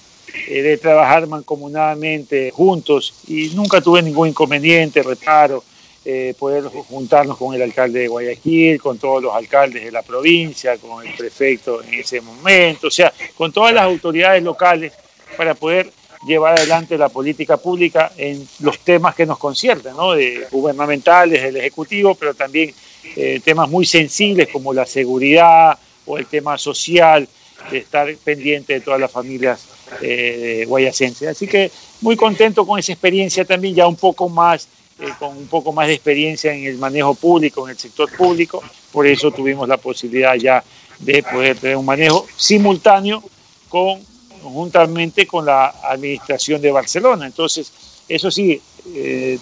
[0.48, 5.64] eh, de trabajar mancomunadamente juntos y nunca tuve ningún inconveniente, reparo
[6.04, 10.78] eh, poder juntarnos con el alcalde de Guayaquil, con todos los alcaldes de la provincia,
[10.78, 14.94] con el prefecto en ese momento, o sea, con todas las autoridades locales
[15.36, 15.92] para poder
[16.28, 20.14] llevar adelante la política pública en los temas que nos concierten, ¿no?
[20.14, 22.74] de gubernamentales, del Ejecutivo, pero también
[23.16, 27.28] eh, temas muy sensibles como la seguridad o el tema social,
[27.72, 31.28] de estar pendiente de todas las familias eh, guayacenses.
[31.28, 31.72] Así que
[32.02, 34.68] muy contento con esa experiencia también, ya un poco más
[35.00, 38.64] eh, con un poco más de experiencia en el manejo público, en el sector público,
[38.94, 40.64] por eso tuvimos la posibilidad ya
[41.00, 43.22] de poder tener un manejo simultáneo
[43.68, 44.00] con,
[44.42, 47.26] conjuntamente con la administración de Barcelona.
[47.26, 47.74] Entonces,
[48.08, 48.62] eso sí,
[48.94, 49.38] eh,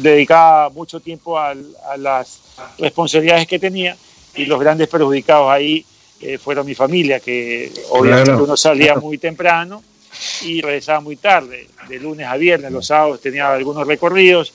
[0.00, 1.54] dedicaba mucho tiempo a,
[1.98, 2.40] las
[2.78, 3.96] responsabilidades que tenía
[4.34, 5.84] y los grandes perjudicados ahí
[6.20, 9.82] eh, fueron mi familia, que obviamente uno salía muy temprano
[10.42, 14.52] y regresaba muy tarde, de lunes a viernes, los sábados tenía algunos recorridos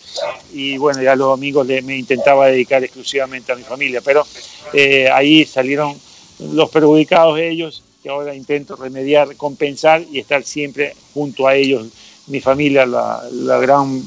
[0.54, 4.26] y bueno, ya los domingos me intentaba dedicar exclusivamente a mi familia, pero
[4.74, 5.96] eh, ahí salieron
[6.40, 11.88] los perjudicados ellos, que ahora intento remediar, compensar y estar siempre junto a ellos,
[12.28, 14.02] mi familia, la, la gran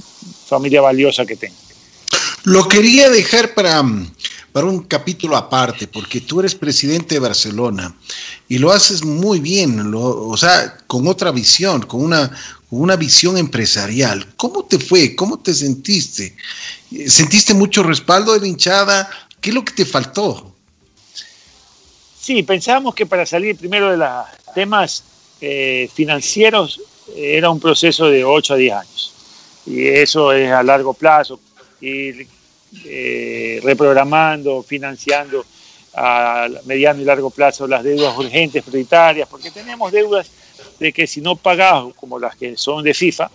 [0.47, 1.62] familia valiosa que tengo.
[2.45, 3.83] Lo quería dejar para
[4.53, 7.95] para un capítulo aparte, porque tú eres presidente de Barcelona
[8.49, 12.31] y lo haces muy bien, o sea, con otra visión, con una,
[12.71, 14.27] una visión empresarial.
[14.37, 15.17] ¿Cómo te fue?
[15.17, 16.37] ¿Cómo te sentiste?
[17.07, 19.09] ¿Sentiste mucho respaldo de la hinchada?
[19.41, 20.55] ¿Qué es lo que te faltó?
[22.21, 25.03] Sí, pensábamos que para salir primero de los temas
[25.41, 26.81] eh, financieros
[27.17, 29.13] era un proceso de 8 a 10 años.
[29.65, 31.41] Y eso es a largo plazo,
[31.83, 32.27] ir
[32.87, 35.45] eh, reprogramando, financiando
[35.95, 40.31] a mediano y largo plazo las deudas urgentes, prioritarias, porque tenemos deudas
[40.79, 43.31] de que si no pagas, como las que son de FIFA,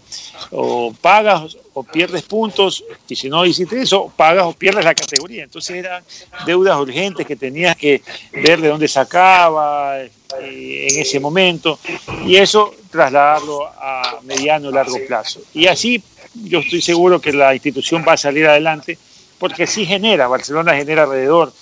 [0.52, 5.44] o pagas o pierdes puntos, y si no hiciste eso, pagas o pierdes la categoría.
[5.44, 6.04] Entonces eran
[6.46, 8.02] deudas urgentes que tenías que
[8.34, 10.10] ver de dónde sacaba eh,
[10.42, 11.80] en ese momento,
[12.26, 15.42] y eso trasladarlo a mediano y largo plazo.
[15.54, 16.02] Y así
[16.44, 18.98] yo estoy seguro que la institución va a salir adelante,
[19.40, 21.54] porque sí genera, Barcelona genera alrededor,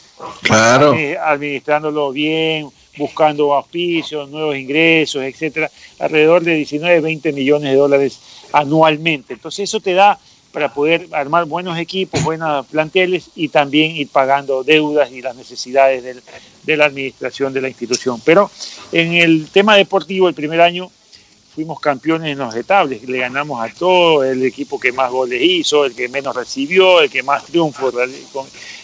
[0.41, 0.95] claro.
[1.23, 5.69] administrándolo bien, buscando auspicios, nuevos ingresos, etcétera,
[5.99, 8.19] alrededor de 19, 20 millones de dólares
[8.53, 9.33] anualmente.
[9.33, 10.17] Entonces eso te da
[10.51, 16.21] para poder armar buenos equipos, buenos planteles y también ir pagando deudas y las necesidades
[16.63, 18.21] de la administración de la institución.
[18.23, 18.49] Pero
[18.93, 20.89] en el tema deportivo, el primer año
[21.55, 25.85] fuimos campeones en los etables, le ganamos a todo, el equipo que más goles hizo,
[25.85, 27.93] el que menos recibió, el que más triunfos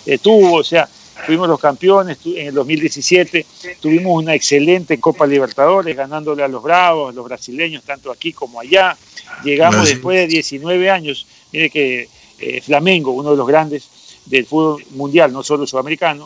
[0.05, 0.87] eh, tuvo, o sea,
[1.25, 3.45] fuimos los campeones en el 2017,
[3.81, 8.61] tuvimos una excelente Copa Libertadores, ganándole a los Bravos, a los brasileños, tanto aquí como
[8.61, 8.97] allá.
[9.43, 12.07] Llegamos después de 19 años, mire que
[12.39, 13.89] eh, Flamengo, uno de los grandes
[14.25, 16.23] del fútbol mundial, no solo sudamericano,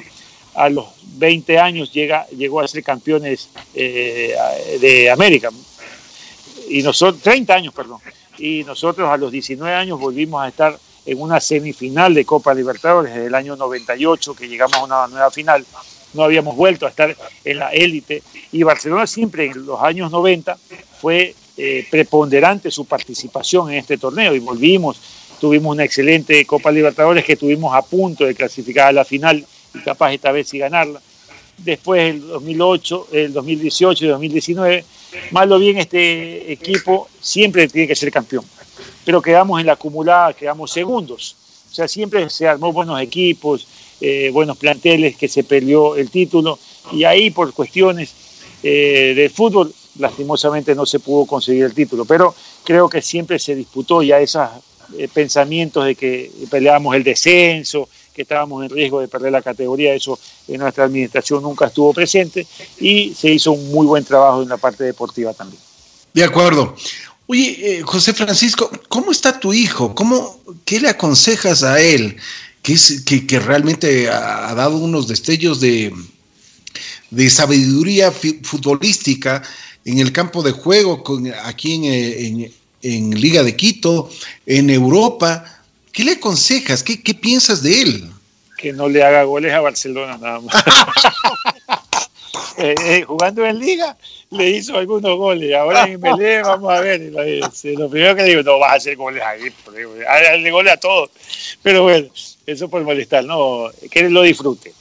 [0.53, 0.85] a los
[1.17, 4.35] 20 años llega, llegó a ser campeones eh,
[4.79, 5.49] de América.
[6.70, 7.99] Y nosotros, 30 años, perdón.
[8.38, 13.13] Y nosotros a los 19 años volvimos a estar en una semifinal de Copa Libertadores
[13.13, 15.66] desde el año 98 que llegamos a una nueva final.
[16.13, 20.57] No habíamos vuelto a estar en la élite y Barcelona siempre en los años 90
[20.99, 24.99] fue eh, preponderante su participación en este torneo y volvimos,
[25.39, 29.80] tuvimos una excelente Copa Libertadores que tuvimos a punto de clasificar a la final y
[29.80, 31.01] capaz esta vez sí ganarla.
[31.57, 34.86] Después el 2008, el 2018 y 2019,
[35.32, 38.45] más o bien este equipo siempre tiene que ser campeón.
[39.03, 41.36] Pero quedamos en la acumulada, quedamos segundos.
[41.72, 43.68] O sea, siempre se armó buenos equipos,
[44.01, 46.57] eh, buenos planteles que se perdió el título.
[46.91, 48.13] Y ahí por cuestiones
[48.63, 53.55] eh, de fútbol lastimosamente no se pudo conseguir el título, pero creo que siempre se
[53.55, 54.49] disputó ya esos
[54.97, 59.93] eh, pensamientos de que peleábamos el descenso, que estábamos en riesgo de perder la categoría,
[59.93, 62.47] eso en nuestra administración nunca estuvo presente
[62.80, 65.61] y se hizo un muy buen trabajo en la parte deportiva también.
[66.13, 66.76] De acuerdo.
[67.28, 69.95] Oye, eh, José Francisco, ¿cómo está tu hijo?
[69.95, 72.18] ¿Cómo, ¿Qué le aconsejas a él?
[72.61, 75.93] Que, es, que, realmente ha, dado unos destellos de,
[77.11, 79.43] de sabiduría futbolística
[79.86, 82.51] en el campo de juego, con, aquí en,
[82.82, 84.09] en, Liga de Quito,
[84.45, 85.54] en Europa.
[85.95, 86.83] ¿Qué le aconsejas?
[86.83, 88.03] ¿Qué, ¿Qué piensas de él?
[88.57, 90.55] Que no le haga goles a Barcelona nada más.
[92.57, 93.97] Eh, eh, jugando en liga
[94.29, 95.53] le hizo algunos goles.
[95.53, 97.01] Ahora en Melé vamos a ver.
[97.01, 99.51] Lo primero que digo, no vas a hacer goles ahí.
[100.07, 101.09] Hazle goles a todos.
[101.61, 102.07] Pero bueno,
[102.45, 103.25] eso por molestar.
[103.25, 104.73] No, que él lo disfrute.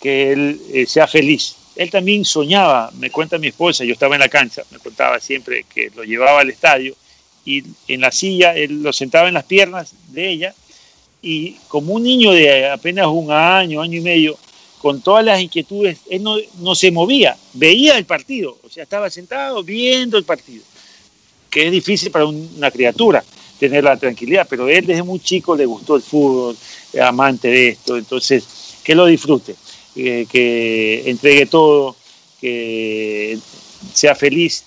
[0.00, 1.56] Que él eh, sea feliz.
[1.76, 5.64] Él también soñaba, me cuenta mi esposa, yo estaba en la cancha, me contaba siempre
[5.72, 6.96] que lo llevaba al estadio
[7.48, 10.54] y en la silla él lo sentaba en las piernas de ella
[11.22, 14.36] y como un niño de apenas un año, año y medio,
[14.82, 19.64] con todas las inquietudes, él no, se movía, veía el partido, o sea, estaba sentado
[19.64, 20.62] viendo el partido,
[21.48, 23.24] que es difícil para una criatura
[23.58, 26.56] tener la tranquilidad, pero él desde muy chico le gustó el fútbol,
[27.02, 28.44] amante de esto, entonces
[28.84, 29.56] que lo disfrute,
[29.96, 31.96] eh, que entregue todo,
[32.40, 33.38] que
[33.94, 34.64] sea feliz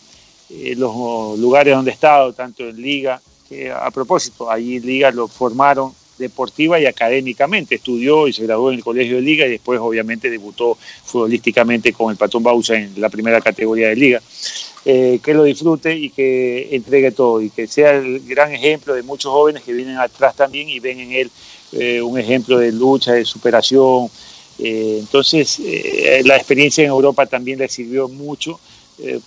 [0.54, 5.28] en los lugares donde ha estado, tanto en liga, que a propósito, allí liga lo
[5.28, 7.76] formaron deportiva y académicamente.
[7.76, 12.12] Estudió y se graduó en el Colegio de Liga y después obviamente debutó futbolísticamente con
[12.12, 14.22] el Patrón Bausa en la primera categoría de Liga.
[14.84, 19.04] Eh, que lo disfrute y que entregue todo y que sea el gran ejemplo de
[19.04, 21.32] muchos jóvenes que vienen atrás también y ven en él
[21.74, 24.10] eh, un ejemplo de lucha, de superación.
[24.58, 25.60] Eh, entonces,
[26.24, 28.60] la experiencia en Europa también le sirvió mucho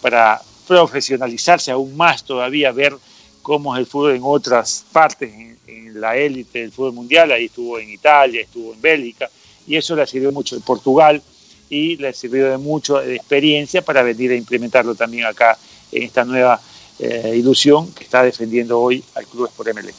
[0.01, 2.95] para profesionalizarse aún más todavía, ver
[3.43, 5.55] cómo es el fútbol en otras partes, en,
[5.95, 9.31] la élite del fútbol mundial, ahí estuvo en Italia, estuvo en Bélgica,
[9.65, 11.23] y eso le sirvió mucho en Portugal
[11.71, 15.57] y le sirvió de mucho de experiencia para venir a implementarlo también acá
[15.93, 16.61] en esta nueva
[16.99, 19.95] eh, ilusión que está defendiendo hoy al Club Sport Emelec.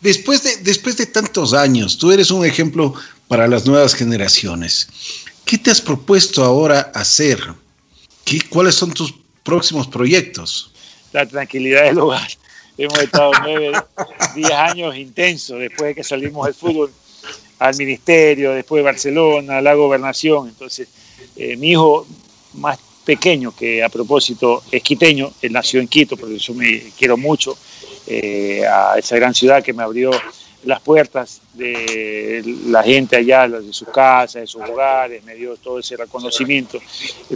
[0.00, 2.92] Después de, después de tantos años, tú eres un ejemplo
[3.28, 4.88] para las nuevas generaciones.
[5.44, 7.40] ¿Qué te has propuesto ahora hacer?
[8.24, 10.72] ¿Qué, ¿Cuáles son tus próximos proyectos?
[11.12, 12.28] La tranquilidad del hogar
[12.78, 13.72] hemos estado nueve,
[14.34, 16.90] diez años intensos después de que salimos del fútbol
[17.58, 20.48] al ministerio, después de Barcelona, a la gobernación.
[20.48, 20.88] Entonces,
[21.58, 22.06] mi hijo
[22.54, 27.16] más pequeño, que a propósito es quiteño, él nació en Quito, por eso me quiero
[27.16, 27.56] mucho
[28.68, 30.10] a esa gran ciudad que me abrió
[30.64, 35.78] las puertas de la gente allá, de sus casas, de sus hogares, me dio todo
[35.78, 36.78] ese reconocimiento.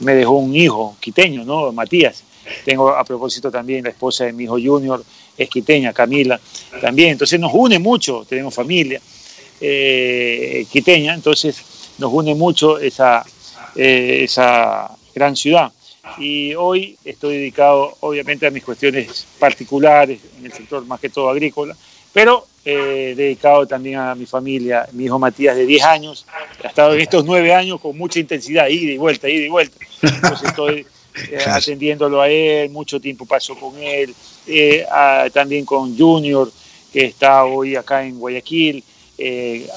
[0.01, 1.73] Me dejó un hijo quiteño, ¿no?
[1.73, 2.23] Matías.
[2.65, 5.03] Tengo a propósito también la esposa de mi hijo Junior,
[5.37, 6.41] es quiteña, Camila,
[6.81, 7.11] también.
[7.11, 9.01] Entonces nos une mucho, tenemos familia
[9.61, 11.63] eh, quiteña, entonces
[11.99, 13.25] nos une mucho esa,
[13.75, 15.73] eh, esa gran ciudad.
[16.19, 21.29] Y hoy estoy dedicado obviamente a mis cuestiones particulares en el sector más que todo
[21.29, 21.77] agrícola,
[22.13, 26.27] pero eh, dedicado también a mi familia, mi hijo Matías de 10 años,
[26.65, 29.77] ha estado en estos 9 años con mucha intensidad, ida y vuelta, ida y vuelta.
[30.03, 30.85] Entonces estoy
[31.31, 34.13] eh, atendiéndolo a él, mucho tiempo paso con él,
[34.49, 34.85] eh,
[35.33, 36.51] también con Junior,
[36.93, 38.83] que está hoy acá en Guayaquil,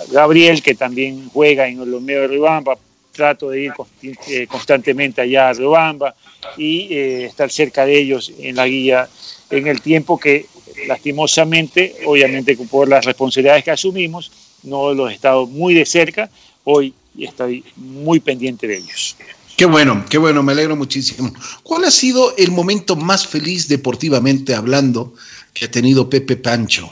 [0.09, 2.75] Gabriel, que también juega en Olomeo de Ribamba,
[3.11, 6.15] trato de ir constantemente allá a Ribamba
[6.57, 9.07] y estar cerca de ellos en la guía
[9.51, 10.47] en el tiempo que
[10.87, 14.31] lastimosamente, obviamente por las responsabilidades que asumimos,
[14.63, 16.29] no los he estado muy de cerca,
[16.63, 19.15] hoy estoy muy pendiente de ellos.
[19.57, 21.33] Qué bueno, qué bueno, me alegro muchísimo.
[21.63, 25.13] ¿Cuál ha sido el momento más feliz deportivamente hablando
[25.53, 26.89] que ha tenido Pepe Pancho?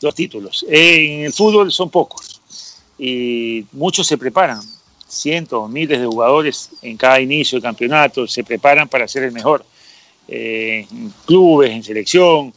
[0.00, 0.64] Los títulos.
[0.68, 2.40] En el fútbol son pocos
[2.98, 4.60] y muchos se preparan,
[5.06, 9.64] cientos, miles de jugadores en cada inicio de campeonato se preparan para ser el mejor.
[10.26, 12.54] Eh, en clubes, en selección,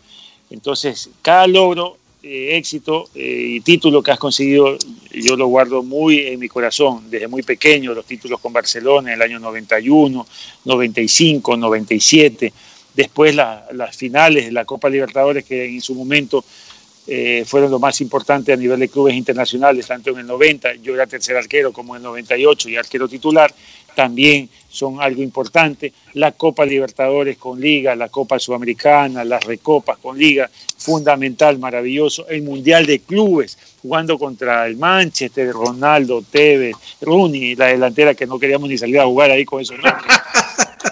[0.50, 4.78] entonces, cada logro, eh, éxito eh, y título que has conseguido,
[5.12, 9.16] yo lo guardo muy en mi corazón, desde muy pequeño, los títulos con Barcelona en
[9.16, 10.26] el año 91,
[10.66, 12.54] 95, 97,
[12.96, 16.44] después las finales de la Copa Libertadores que en su momento
[17.10, 20.94] eh, fueron lo más importante a nivel de clubes internacionales, tanto en el 90, yo
[20.94, 23.54] era tercer arquero, como en el 98 y arquero titular,
[23.98, 25.92] también son algo importante.
[26.14, 32.28] La Copa Libertadores con Liga, la Copa Sudamericana, las Recopas con Liga, fundamental, maravilloso.
[32.30, 38.38] El Mundial de Clubes, jugando contra el Manchester, Ronaldo, Tevez, Rooney, la delantera que no
[38.38, 40.06] queríamos ni salir a jugar ahí con esos nombres.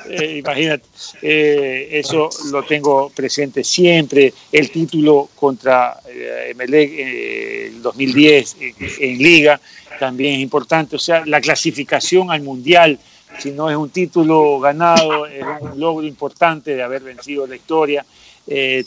[0.09, 0.83] Eh, imagínate,
[1.21, 4.33] eh, eso lo tengo presente siempre.
[4.51, 8.57] El título contra eh, Emelec el 2010
[8.99, 9.59] en Liga
[9.99, 10.95] también es importante.
[10.95, 12.99] O sea, la clasificación al Mundial,
[13.39, 18.05] si no es un título ganado, es un logro importante de haber vencido la historia.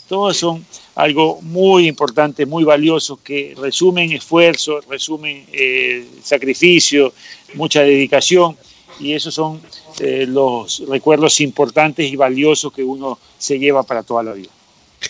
[0.09, 5.45] todos son algo muy importante, muy valioso, que resumen esfuerzo, resumen
[6.23, 7.13] sacrificio,
[7.55, 8.57] mucha dedicación
[9.01, 9.61] y esos son
[10.01, 14.51] eh, los recuerdos importantes y valiosos que uno se lleva para toda la vida.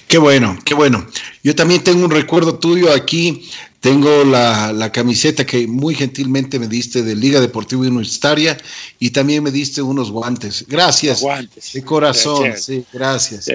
[0.07, 1.07] Qué bueno, qué bueno.
[1.43, 3.49] Yo también tengo un recuerdo tuyo aquí.
[3.81, 8.59] Tengo la, camiseta que muy gentilmente me diste de Liga Deportiva Universitaria
[8.99, 10.65] y también me diste unos guantes.
[10.69, 11.21] Gracias.
[11.21, 11.73] guantes.
[11.73, 13.49] De corazón, sí, gracias.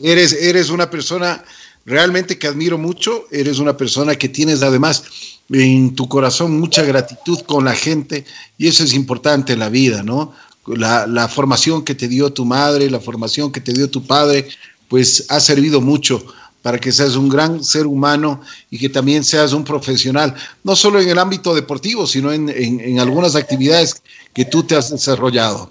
[0.00, 1.44] Eres, eres una persona
[1.84, 3.26] realmente que admiro mucho.
[3.30, 5.04] Eres una persona que tienes además
[5.50, 8.24] en tu corazón mucha gratitud con la gente
[8.58, 10.32] y eso es importante en la vida, ¿no?
[10.66, 14.46] La, formación que te dio tu madre, la formación que te dio tu padre,
[14.88, 16.26] pues ha servido mucho
[16.68, 21.00] para que seas un gran ser humano y que también seas un profesional, no solo
[21.00, 24.02] en el ámbito deportivo, sino en, algunas actividades
[24.34, 25.70] que tú te has desarrollado.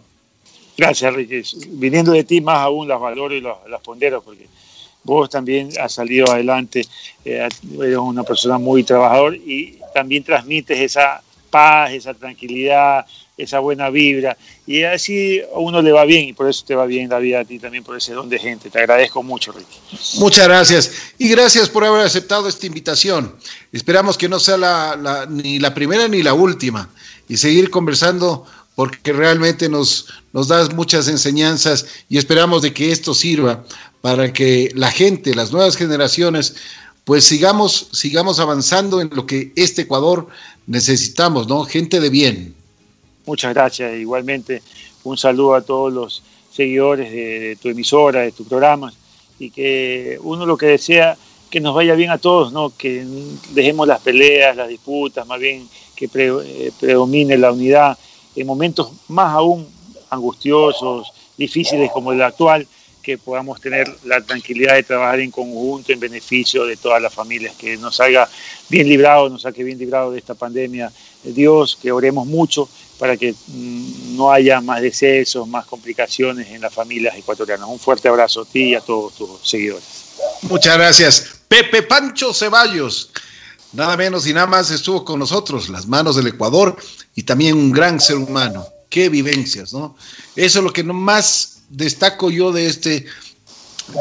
[0.75, 1.43] Gracias, Ricky.
[1.67, 4.47] Viniendo de ti, más aún las valoro y las pondero, porque
[5.03, 6.87] vos también has salido adelante,
[7.23, 7.47] eh,
[7.79, 11.21] eres una persona muy trabajador y también transmites esa
[11.57, 13.03] paz, esa tranquilidad,
[13.35, 14.37] esa buena vibra.
[14.67, 17.39] Y así a uno le va bien y por eso te va bien la vida
[17.39, 18.69] a ti también, por ese don de gente.
[18.69, 19.79] Te agradezco mucho, Ricky.
[20.19, 20.91] Muchas gracias.
[21.17, 23.35] Y gracias por haber aceptado esta invitación.
[23.71, 26.89] Esperamos que no sea ni la primera ni la última
[27.27, 28.45] y seguir conversando
[28.75, 33.63] porque realmente nos, nos das muchas enseñanzas y esperamos de que esto sirva
[34.01, 36.55] para que la gente, las nuevas generaciones,
[37.03, 40.27] pues sigamos, sigamos avanzando en lo que este Ecuador
[40.67, 41.63] necesitamos, ¿no?
[41.63, 42.53] Gente de bien.
[43.25, 44.61] Muchas gracias, igualmente
[45.03, 48.93] un saludo a todos los seguidores de, tu emisora, de tu programa,
[49.39, 51.17] y que uno lo que desea
[51.49, 52.73] que nos vaya bien a todos, ¿no?
[52.77, 53.05] Que
[53.51, 57.97] dejemos las peleas, las disputas, más bien que eh, predomine la unidad
[58.35, 59.67] en momentos más aún
[60.09, 62.67] angustiosos, difíciles como el actual,
[63.07, 67.55] que podamos tener la tranquilidad de trabajar en conjunto en beneficio de todas las familias,
[67.55, 68.29] que nos salga
[68.67, 70.91] bien librado, nos saque bien librado de esta pandemia.
[71.23, 72.67] Dios, que oremos mucho
[72.99, 77.69] para que mm, no haya más decesos, más complicaciones en las familias ecuatorianas.
[77.69, 79.85] Un fuerte abrazo a ti y a todos tus seguidores.
[80.41, 81.39] Muchas gracias.
[81.47, 83.11] Pepe Pancho Ceballos,
[83.71, 86.75] nada menos y nada más estuvo con nosotros, las manos del Ecuador
[87.15, 88.67] y también un gran ser humano.
[88.89, 89.95] qué vivencias, ¿no?
[90.35, 93.05] Eso es lo que más destaco yo de este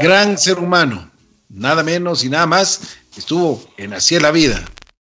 [0.00, 1.10] gran ser humano,
[1.48, 2.80] nada menos y nada más,
[3.16, 4.64] estuvo en Así la Vida.